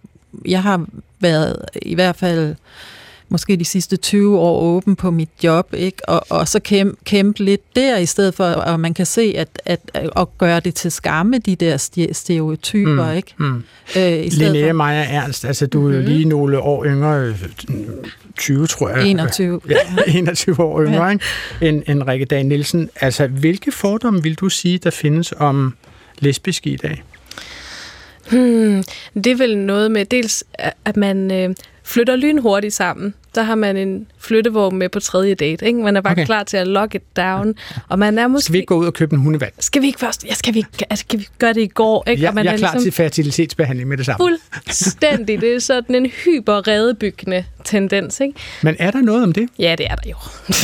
[0.45, 0.86] jeg har
[1.20, 2.55] været i hvert fald
[3.30, 6.09] måske de sidste 20 år åben på mit job, ikke?
[6.09, 9.47] Og, og så kæmpe, kæmpe lidt der, i stedet for, at man kan se, at,
[9.65, 9.80] at,
[10.15, 13.34] at gøre det til skamme, de der ste- stereotyper, Mm, ikke?
[13.38, 13.63] mm.
[13.97, 17.43] Øh, i Linnea for- Meyer Ernst, altså du er jo lige nogle år yngre, øh,
[18.38, 19.07] 20 tror jeg.
[19.07, 19.61] 21.
[19.69, 19.78] Ja,
[20.19, 21.09] 21 år yngre, Ja.
[21.11, 21.25] ikke?
[21.61, 22.89] End, end Rikke Dahl Nielsen.
[23.01, 25.73] Altså, hvilke fordomme vil du sige, der findes om
[26.19, 27.03] lesbiske i dag?
[28.32, 31.55] Hmm, det er vel noget med dels, at at man øh,
[31.88, 33.13] flytter lynhurtigt sammen.
[33.38, 35.65] Der har man en flyttevogn med på tredje date.
[35.65, 35.79] Ikke?
[35.79, 36.25] Man er bare Okay.
[36.25, 37.55] klar til at lock it down.
[37.89, 38.43] Og man er måske...
[38.43, 39.51] Skal vi ikke gå ud og købe en hundevand?
[39.59, 40.25] Skal vi ikke først?
[40.25, 42.03] Ja, skal vi, altså, skal vi gøre det i går?
[42.09, 42.21] Ikke?
[42.21, 44.25] Jeg, Og man jeg er klar ligesom til fertilitetsbehandling med det samme.
[44.65, 45.41] Fuldstændig.
[45.41, 48.33] Det er sådan en hyperredebyggende tendens, ikke?
[48.63, 49.49] Men er der noget om det?
[49.59, 50.15] Ja, det er der jo.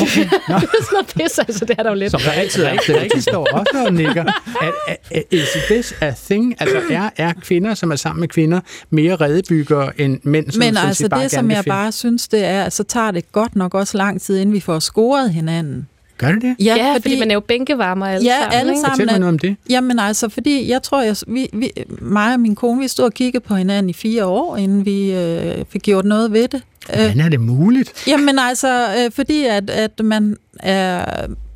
[0.01, 0.21] Okay.
[0.23, 2.11] det er sådan noget pis, altså det er der jo lidt.
[2.11, 2.73] Som der altid er.
[3.01, 4.23] Rikke står også og nikker.
[4.61, 6.55] Er, er, er, is this a thing?
[6.59, 8.59] Altså, er, er kvinder, som er sammen med kvinder,
[8.89, 12.62] mere redebyggere end mænd, som Men altså det, gerne som jeg bare synes, det er,
[12.69, 15.87] så tager det godt nok også lang tid, inden vi får scoret hinanden.
[16.17, 16.55] Gør det det?
[16.59, 18.59] Ja, ja fordi, fordi man er jo bænkevarmer alle ja, sammen.
[18.59, 18.91] alle sammen.
[18.91, 19.55] Fortæl mig noget om det.
[19.69, 23.13] Jamen altså, fordi jeg tror, jeg, vi, vi, mig og min kone, vi stod og
[23.13, 26.61] kiggede på hinanden i fire år, inden vi øh, fik gjort noget ved det.
[26.93, 28.07] Øh, Hvordan er det muligt?
[28.07, 31.05] Jamen altså, øh, fordi at, at man er...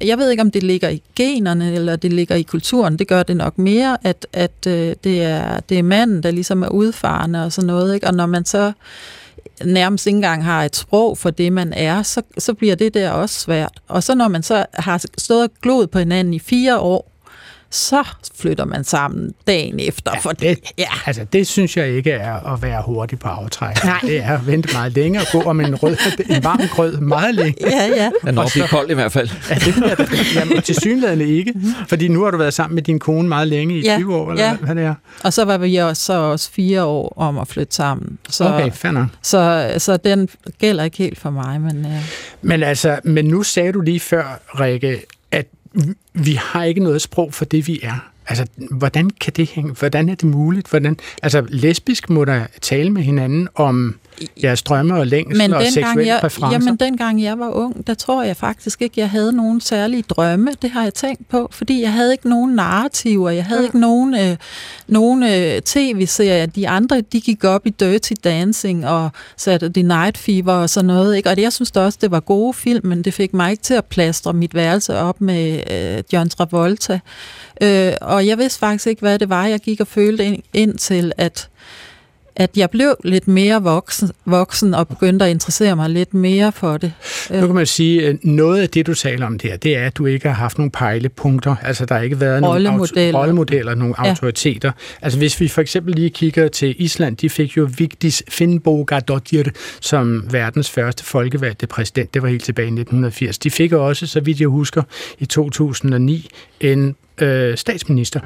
[0.02, 3.00] Jeg ved ikke, om det ligger i generne, eller det ligger i kulturen.
[3.00, 6.64] Det gør det nok mere, at, at øh, det, er, det er manden, der ligesom
[6.64, 7.96] er udfarende og sådan noget.
[7.96, 8.08] Ikke?
[8.08, 8.72] Og når man så
[9.66, 13.12] nærmest ikke engang har et sprog for det, man er, så, så bliver det der
[13.12, 13.82] også svært.
[13.88, 17.12] Og så når man så har stået og glod på hinanden i fire år,
[17.70, 18.04] så
[18.40, 20.12] flytter man sammen dagen efter.
[20.14, 20.88] Ja, for det, ja.
[21.06, 23.84] Altså, det synes jeg ikke er at være hurtig på aftræk.
[23.84, 24.00] Nej.
[24.02, 25.96] Det er at vente meget længe og gå om en, rød,
[26.30, 27.56] en varm grød meget længe.
[27.72, 28.10] Ja, ja.
[28.26, 29.30] Den at blive kold i hvert fald.
[29.50, 30.36] Ja, det er det.
[30.36, 31.54] Jamen, til synligheden ikke.
[31.88, 34.32] Fordi nu har du været sammen med din kone meget længe i Ja, 20 år,
[34.32, 34.56] eller ja.
[34.56, 34.94] hvad det er.
[35.24, 38.18] Og så var vi også, så også fire år om at flytte sammen.
[38.30, 39.08] Så, Okay, nok.
[39.22, 41.86] så, så den gælder ikke helt for mig, men...
[41.86, 41.92] Øh,
[42.42, 45.02] Men altså, men nu sagde du lige før, Rikke,
[46.14, 48.12] vi har ikke noget sprog for det, vi er.
[48.28, 49.74] Altså, hvordan kan det hænge?
[49.74, 50.70] Hvordan er det muligt?
[50.70, 53.96] Hvordan, altså, lesbisk må der tale med hinanden om
[54.44, 56.60] jeres drømme og længsel men og seksuelle jeg, præferencer.
[56.60, 60.52] jamen, dengang jeg var ung, der tror jeg faktisk ikke, jeg havde nogen særlige drømme.
[60.62, 63.30] Det har jeg tænkt på, fordi jeg havde ikke nogen narrativer.
[63.30, 64.38] Jeg havde ikke nogen, øh,
[64.88, 66.46] nogen øh, tv-serier.
[66.46, 71.18] De andre, de gik op i Dirty Dancing og Saturday Night Fever og sådan noget.
[71.18, 71.30] Ikke?
[71.30, 73.64] Og det, jeg synes da også, det var gode film, men det fik mig ikke
[73.64, 77.00] til at plastre mit værelse op med øh, John Travolta.
[77.62, 80.78] Øh, og jeg vidste faktisk ikke, hvad det var, jeg gik og følte ind, ind
[80.78, 81.50] til, at
[82.40, 86.78] at jeg blev lidt mere voksen, voksen og begyndte at interessere mig lidt mere for
[86.78, 86.94] det.
[87.32, 89.98] Nu kan man sige, at noget af det, du taler om der, det er, at
[89.98, 91.56] du ikke har haft nogle pejlepunkter.
[91.64, 93.14] Altså, der har ikke været nogle Rollemodeller.
[93.14, 94.10] auto- rollemodeller, nogle Ja.
[94.10, 94.72] autoriteter.
[95.02, 99.44] Altså, hvis vi for eksempel lige kigger til Island, de fik jo Vigdis Finnbogadottir
[99.82, 102.14] som verdens første folkevalgte præsident.
[102.14, 103.38] Det var helt tilbage i 1980.
[103.38, 104.84] De fik også, så vidt jeg husker,
[105.20, 106.30] i 2009
[106.62, 108.20] en øh, statsminister.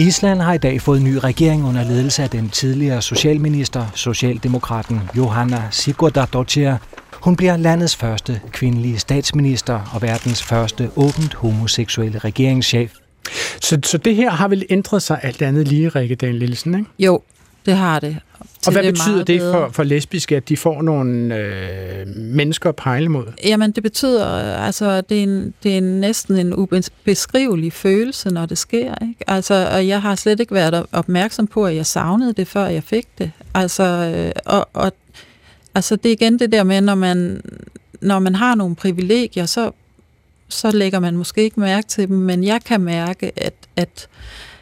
[0.00, 5.00] Island har i dag fået en ny regering under ledelse af den tidligere socialminister, socialdemokraten
[5.16, 6.76] Johanna Sigurdardottir.
[7.12, 12.92] Hun bliver landets første kvindelige statsminister og verdens første åbent homoseksuelle regeringschef.
[13.60, 16.90] Så, så det her har vel ændret sig alt andet lige, Rikke Dan Nielsen, ikke?
[16.98, 17.22] Jo,
[17.66, 18.16] det har det.
[18.66, 22.68] Og hvad det er betyder det for, for lesbiske, at de får nogle øh, mennesker
[22.68, 23.24] at pejle mod?
[23.44, 28.58] Jamen, det betyder, altså, det er, en, det er næsten en ubeskrivelig følelse, når det
[28.58, 29.24] sker, ikke?
[29.26, 32.82] Altså, og jeg har slet ikke været opmærksom på, at jeg savnede det, før jeg
[32.82, 33.30] fik det.
[33.54, 34.92] Altså, øh, og, og
[35.74, 37.42] altså, det er igen det der med, når man,
[38.00, 39.70] når man har nogle privilegier, så,
[40.48, 44.08] så lægger man måske ikke mærke til dem, men jeg kan mærke, at, at,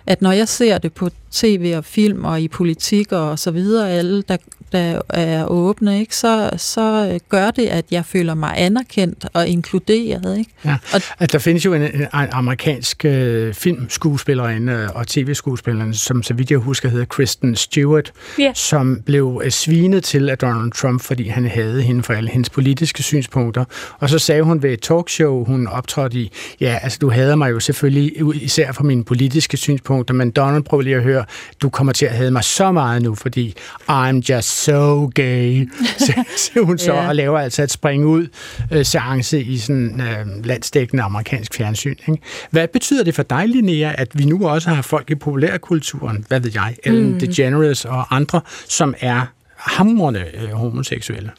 [0.07, 3.91] at når jeg ser det på tv og film og i politik og så videre,
[3.91, 4.37] alle der,
[4.73, 9.49] der er åbne, ikke, så, så øh, gør det, at jeg føler mig anerkendt og
[9.49, 10.39] inkluderet.
[10.39, 10.51] Ikke?
[10.64, 10.77] Ja.
[10.95, 16.51] Og, at der findes jo en, en, amerikansk øh, filmskuespillerinde og tv-skuespillerinde, som så vidt
[16.51, 18.53] jeg husker hedder Kristen Stewart, Ja.
[18.55, 22.51] som blev øh, svinet til af Donald Trump, fordi han havde hende for alle hendes
[22.51, 23.64] politiske synspunkter.
[23.99, 27.51] Og så sagde hun ved et talkshow, hun optrådte i, ja, altså du hader mig
[27.51, 28.12] jo selvfølgelig,
[28.43, 31.25] især for mine politiske synspunkter, men Donald, prøv lige at høre,
[31.62, 33.55] du kommer til at hade mig så meget nu, fordi
[33.91, 35.69] I'm just so gay,
[36.37, 37.09] siger hun så, Ja.
[37.09, 38.27] og laver altså et spring ud
[38.73, 41.95] øh, seance i sådan øh, landsdækkende amerikansk fjernsyn.
[42.09, 42.23] Ikke?
[42.51, 46.41] Hvad betyder det for dig, Linnea, at vi nu også har folk i populærkulturen, hvad
[46.41, 47.19] ved jeg, Ellen Mm.
[47.21, 49.21] DeGeneres og andre, som er
[49.57, 51.31] hamrende øh, homoseksuelle?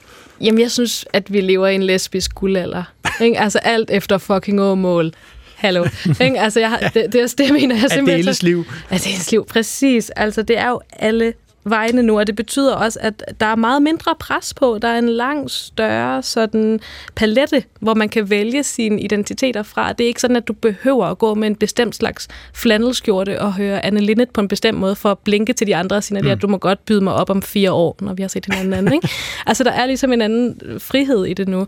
[0.41, 2.83] Jamen, jeg synes, at vi lever i en lesbisk guldalder.
[3.21, 3.39] ikke?
[3.39, 5.13] Altså alt efter fucking åmål.
[5.55, 5.85] Hallo.
[6.21, 6.39] Ikke?
[6.39, 8.23] Altså, jeg har, det, det, er- det mener jeg simpelthen.
[8.25, 8.65] deles liv.
[8.89, 10.09] At deles liv, præcis.
[10.09, 11.33] Altså, det er jo alle
[11.69, 14.79] vejene nu, og det betyder også, at der er meget mindre pres på.
[14.81, 16.79] Der er en langt større sådan
[17.15, 19.93] palette, hvor man kan vælge sine identiteter fra.
[19.93, 23.53] Det er ikke sådan, at du behøver at gå med en bestemt slags flanelskjorte og
[23.53, 26.21] høre Anne Linnet på en bestemt måde for at blinke til de andre og sige,
[26.21, 26.27] Mm.
[26.27, 28.73] at du må godt byde mig op om fire år, når vi har set hinanden
[28.73, 28.93] anden.
[28.93, 29.09] Ikke?
[29.47, 31.67] altså, der er ligesom en anden frihed i det nu.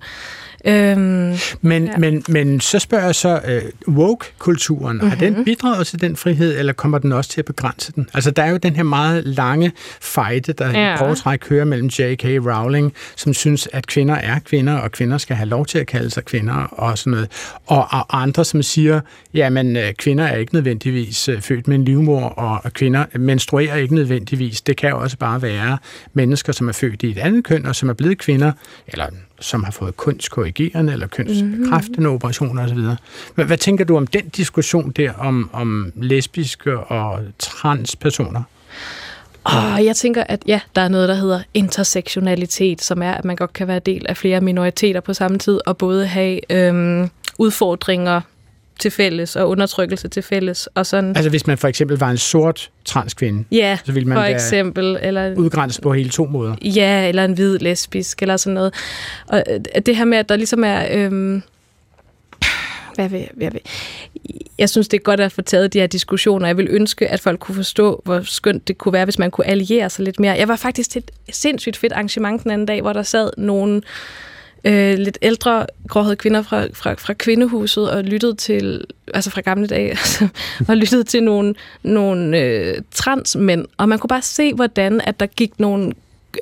[0.66, 1.98] Øhm, Men, Ja.
[1.98, 3.40] men, men så spørger jeg så,
[3.88, 5.10] uh, woke-kulturen, mm-hmm.
[5.10, 5.36] har Mhm.
[5.36, 8.10] den bidraget til den frihed, eller kommer den også til at begrænse den?
[8.14, 10.96] Altså, der er jo den her meget lange fejde, der Ja.
[10.96, 12.24] i foretræk kører mellem J.K.
[12.26, 16.10] Rowling, som synes, at kvinder er kvinder, og kvinder skal have lov til at kalde
[16.10, 17.28] sig kvinder, og sådan noget.
[17.68, 19.02] Og, og andre, som siger,
[19.34, 23.76] jamen, øh, kvinder er ikke nødvendigvis øh, født med en livmor, og og kvinder menstruerer
[23.76, 24.62] ikke nødvendigvis.
[24.62, 25.78] Det kan jo også bare være
[26.14, 28.52] mennesker, som er født i et andet køn, og som er blevet kvinder,
[28.88, 29.06] eller
[29.42, 32.80] som har fået kønskorrigerende eller kønsbekræftende operationer osv.
[33.36, 38.44] Hvad, hvad tænker du om den diskussion der om, om lesbiske og transpersoner?
[39.44, 43.36] Og jeg tænker, at ja, der er noget, der hedder intersektionalitet, som er, at man
[43.36, 48.22] godt kan være del af flere minoriteter på samme tid, og både have øhm, udfordringer
[48.80, 50.68] til fælles og undertrykkelse til fælles.
[50.68, 54.18] Og sådan, Altså hvis man for eksempel var en sort transkvinde, ja, så ville man
[54.18, 54.98] for eksempel.
[55.02, 56.56] Eller, udgrænset på hele to måder.
[56.62, 58.74] Ja, eller en hvid lesbisk, eller sådan noget.
[59.28, 60.86] Og øh, det her med, at der ligesom er...
[60.92, 61.44] Øhm,
[62.96, 63.62] hvad vil, hvad vil,
[64.58, 66.48] jeg synes, det er godt at få taget de her diskussioner.
[66.48, 69.48] Jeg vil ønske, at folk kunne forstå, hvor skønt det kunne være, hvis man kunne
[69.48, 70.34] alliere sig lidt mere.
[70.34, 73.82] Jeg var faktisk til et sindssygt fedt arrangement den anden dag, hvor der sad nogle
[74.64, 79.68] øh, lidt ældre gråhårede kvinder fra, fra, fra kvindehuset og lyttede til, altså fra gamle
[79.68, 80.28] dage, altså,
[80.68, 83.66] og lyttede til nogle, nogle øh, transmænd.
[83.78, 85.92] Og man kunne bare se, hvordan at der gik nogle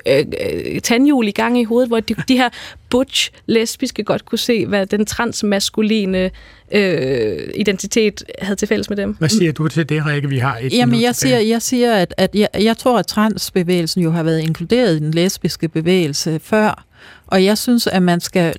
[0.06, 2.48] øh, øh, tandhjul i gang i hovedet, hvor de, de her
[2.90, 6.30] butch lesbiske godt kunne se, hvad den transmaskuline
[6.72, 9.16] øh, identitet havde til fælles med dem.
[9.18, 10.28] Hvad siger du til det, Rikke?
[10.28, 14.02] Vi har et Jamen, jeg siger, jeg siger at, at jeg, jeg tror, at transbevægelsen
[14.02, 16.84] jo har været inkluderet i den lesbiske bevægelse før,
[17.28, 18.54] og jeg synes, at man skal,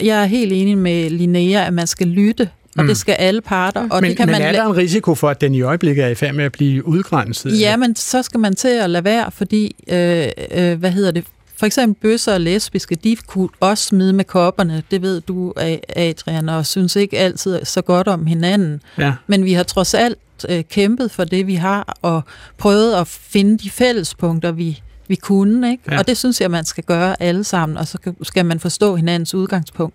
[0.00, 2.88] jeg er helt enig med Linnea, at man skal lytte, og Mm.
[2.88, 3.88] det skal alle parter.
[3.90, 6.04] Og men, det kan men man er der en risiko for, at den i øjeblikket
[6.04, 7.60] er i færd med at blive udgrænset?
[7.60, 11.24] Ja, men så skal man til at lade være, fordi, øh, øh, hvad hedder det,
[11.56, 15.52] for eksempel bøsser og lesbiske, de kunne også smide med kopperne, det ved du,
[15.96, 18.80] Adrian, og synes ikke altid så godt om hinanden.
[18.98, 19.12] Ja.
[19.26, 20.18] Men vi har trods alt
[20.48, 22.22] øh, kæmpet for det, vi har, og
[22.58, 24.80] prøvet at finde de fællespunkter, vi,
[25.10, 25.70] vi kunne.
[25.70, 25.82] Ikke?
[25.86, 25.92] Ja.
[25.92, 25.98] Ja.
[25.98, 29.34] Og det synes jeg, man skal gøre alle sammen, og så skal man forstå hinandens
[29.34, 29.94] udgangspunkt.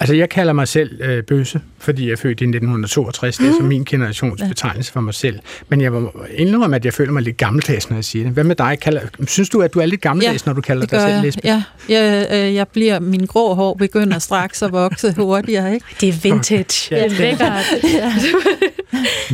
[0.00, 3.36] Altså, jeg kalder mig selv øh, bøsse, fordi jeg er født i 1962.
[3.36, 5.38] Det er som min generations betegnelse for mig selv.
[5.68, 8.32] Men jeg må indrømme, at jeg føler mig lidt gammeldags, når jeg siger det.
[8.32, 8.78] Hvad med dig?
[8.80, 11.22] Kalder, synes du, at du er lidt gammeldags, når du kalder dig selv jeg.
[11.22, 11.44] lesbisk?
[11.44, 15.74] Ja, jeg, øh, jeg bliver, min grå hår begynder straks at vokse hurtigere.
[15.74, 15.86] Ikke?
[16.00, 16.96] Det er vintage.
[16.96, 17.52] Ja, det er lækkert.
[17.94, 18.12] ja.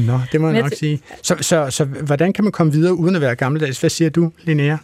[0.06, 1.00] Nå, det må jeg nok sige.
[1.22, 3.80] Så, så, så hvordan kan man komme videre uden at være gammeldags?
[3.80, 4.76] Hvad siger du, Linnea?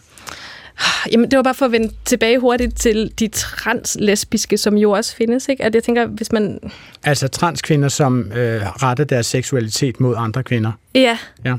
[1.11, 5.15] Jamen, det var bare for at vende tilbage hurtigt til de translesbiske, som jo også
[5.15, 5.63] findes, ikke?
[5.63, 6.59] At jeg tænker, hvis man...
[7.03, 10.71] Altså transkvinder, som øh, retter deres seksualitet mod andre kvinder.
[10.95, 11.55] Ja, Ja.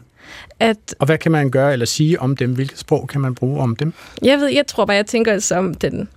[0.61, 0.77] at...
[0.99, 2.53] Og hvad kan man gøre eller sige om dem?
[2.55, 3.93] Hvilket sprog kan man bruge om dem?
[4.23, 6.09] Jeg ved, jeg tror bare, jeg tænker som den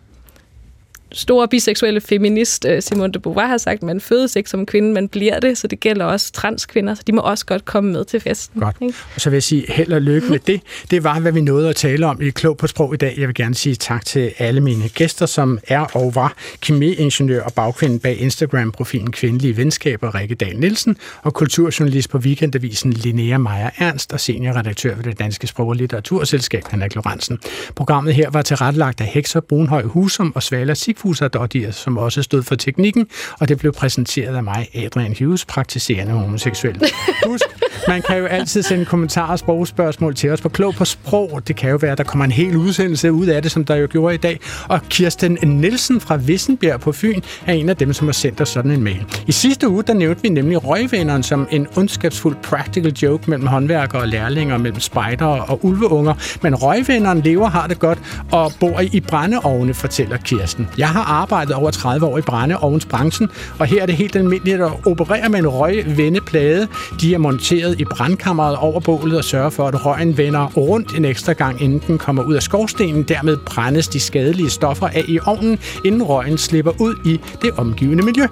[1.14, 5.08] store biseksuelle feminist øh, Simone de Beauvoir har sagt, man fødes ikke som kvinde, man
[5.08, 8.20] bliver det, så det gælder også transkvinder, så de må også godt komme med til
[8.20, 8.62] festen.
[8.62, 8.76] Godt.
[8.82, 8.94] Ikke?
[9.16, 10.62] Og så vil jeg sige held og lykke med det.
[10.92, 13.16] Det var, hvad vi nåede at tale om i Klog på Sprog i dag.
[13.18, 17.54] Jeg vil gerne sige tak til alle mine gæster, som er og var kemiingeniør og
[17.54, 24.14] bagkvinde bag Instagram-profilen Kvindelige Venskaber, Rikke Dahl Nielsen, og kulturjournalist på Weekendavisen Linnea Meyer Ernst
[24.14, 27.40] og seniorredaktør ved det Danske Sprog- og Litteraturselskab, Henrik Lorentzen.
[27.76, 32.44] Programmet her var tilrettelagt af Hekser Brunhøj Husum og Svala Sigfuser Dottir, som også stod
[32.44, 33.08] for teknikken,
[33.40, 36.82] og det blev præsenteret af mig, Adrian Hughes, praktiserende homoseksuel.
[37.28, 37.46] Husk,
[37.88, 41.42] man kan jo altid sende kommentarer og sprogspørgsmål til os på Klog på Sprog.
[41.48, 43.76] Det kan jo være, at der kommer en hel udsendelse ud af det, som der
[43.76, 44.40] jo gjorde i dag.
[44.68, 48.50] Og Kirsten Nielsen fra Vissenbjerg på Fyn er en af dem, som har sendt os
[48.50, 49.06] sådan en mail.
[49.28, 54.02] I sidste uge, der nævnte vi nemlig røgvenderen som en ondskabsfuld practical joke mellem håndværkere
[54.02, 56.14] og lærlinger, mellem spejdere og ulveunger.
[56.42, 58.00] Men røgvenderen lever har det godt
[58.32, 60.68] og bor i brændeovne, fortæller Kirsten.
[60.78, 63.30] Jeg har arbejdet over 30 år i brændeovnsbranchen,
[63.60, 66.68] og her er det helt almindeligt at operere med en røgvendeplade.
[67.02, 71.06] De er monteret i brandkammeret over bålet og sørger for, at røgen vender rundt en
[71.06, 73.04] ekstra gang, inden den kommer ud af skorstenen.
[73.04, 78.06] Dermed brændes de skadelige stoffer af i ovnen, inden røgen slipper ud i det omgivende
[78.06, 78.28] miljø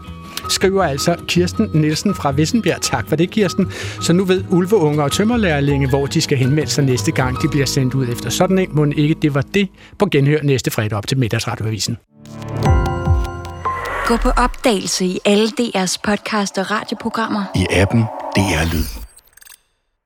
[0.49, 2.81] skriver altså Kirsten Nielsen fra Vissenbjerg.
[2.81, 3.71] Tak for det, Kirsten.
[4.01, 7.65] Så nu ved ulveunger og tømmerlærlinge, hvor de skal henvende sig næste gang, de bliver
[7.65, 8.69] sendt ud efter sådan en.
[8.71, 9.69] Må ikke det var det
[9.99, 11.97] på genhør næste fredag op til middagsradioavisen.
[14.05, 17.43] Gå på opdagelse i alle DR's podcast og radioprogrammer.
[17.55, 18.01] I appen
[18.35, 19.08] DR Lyd.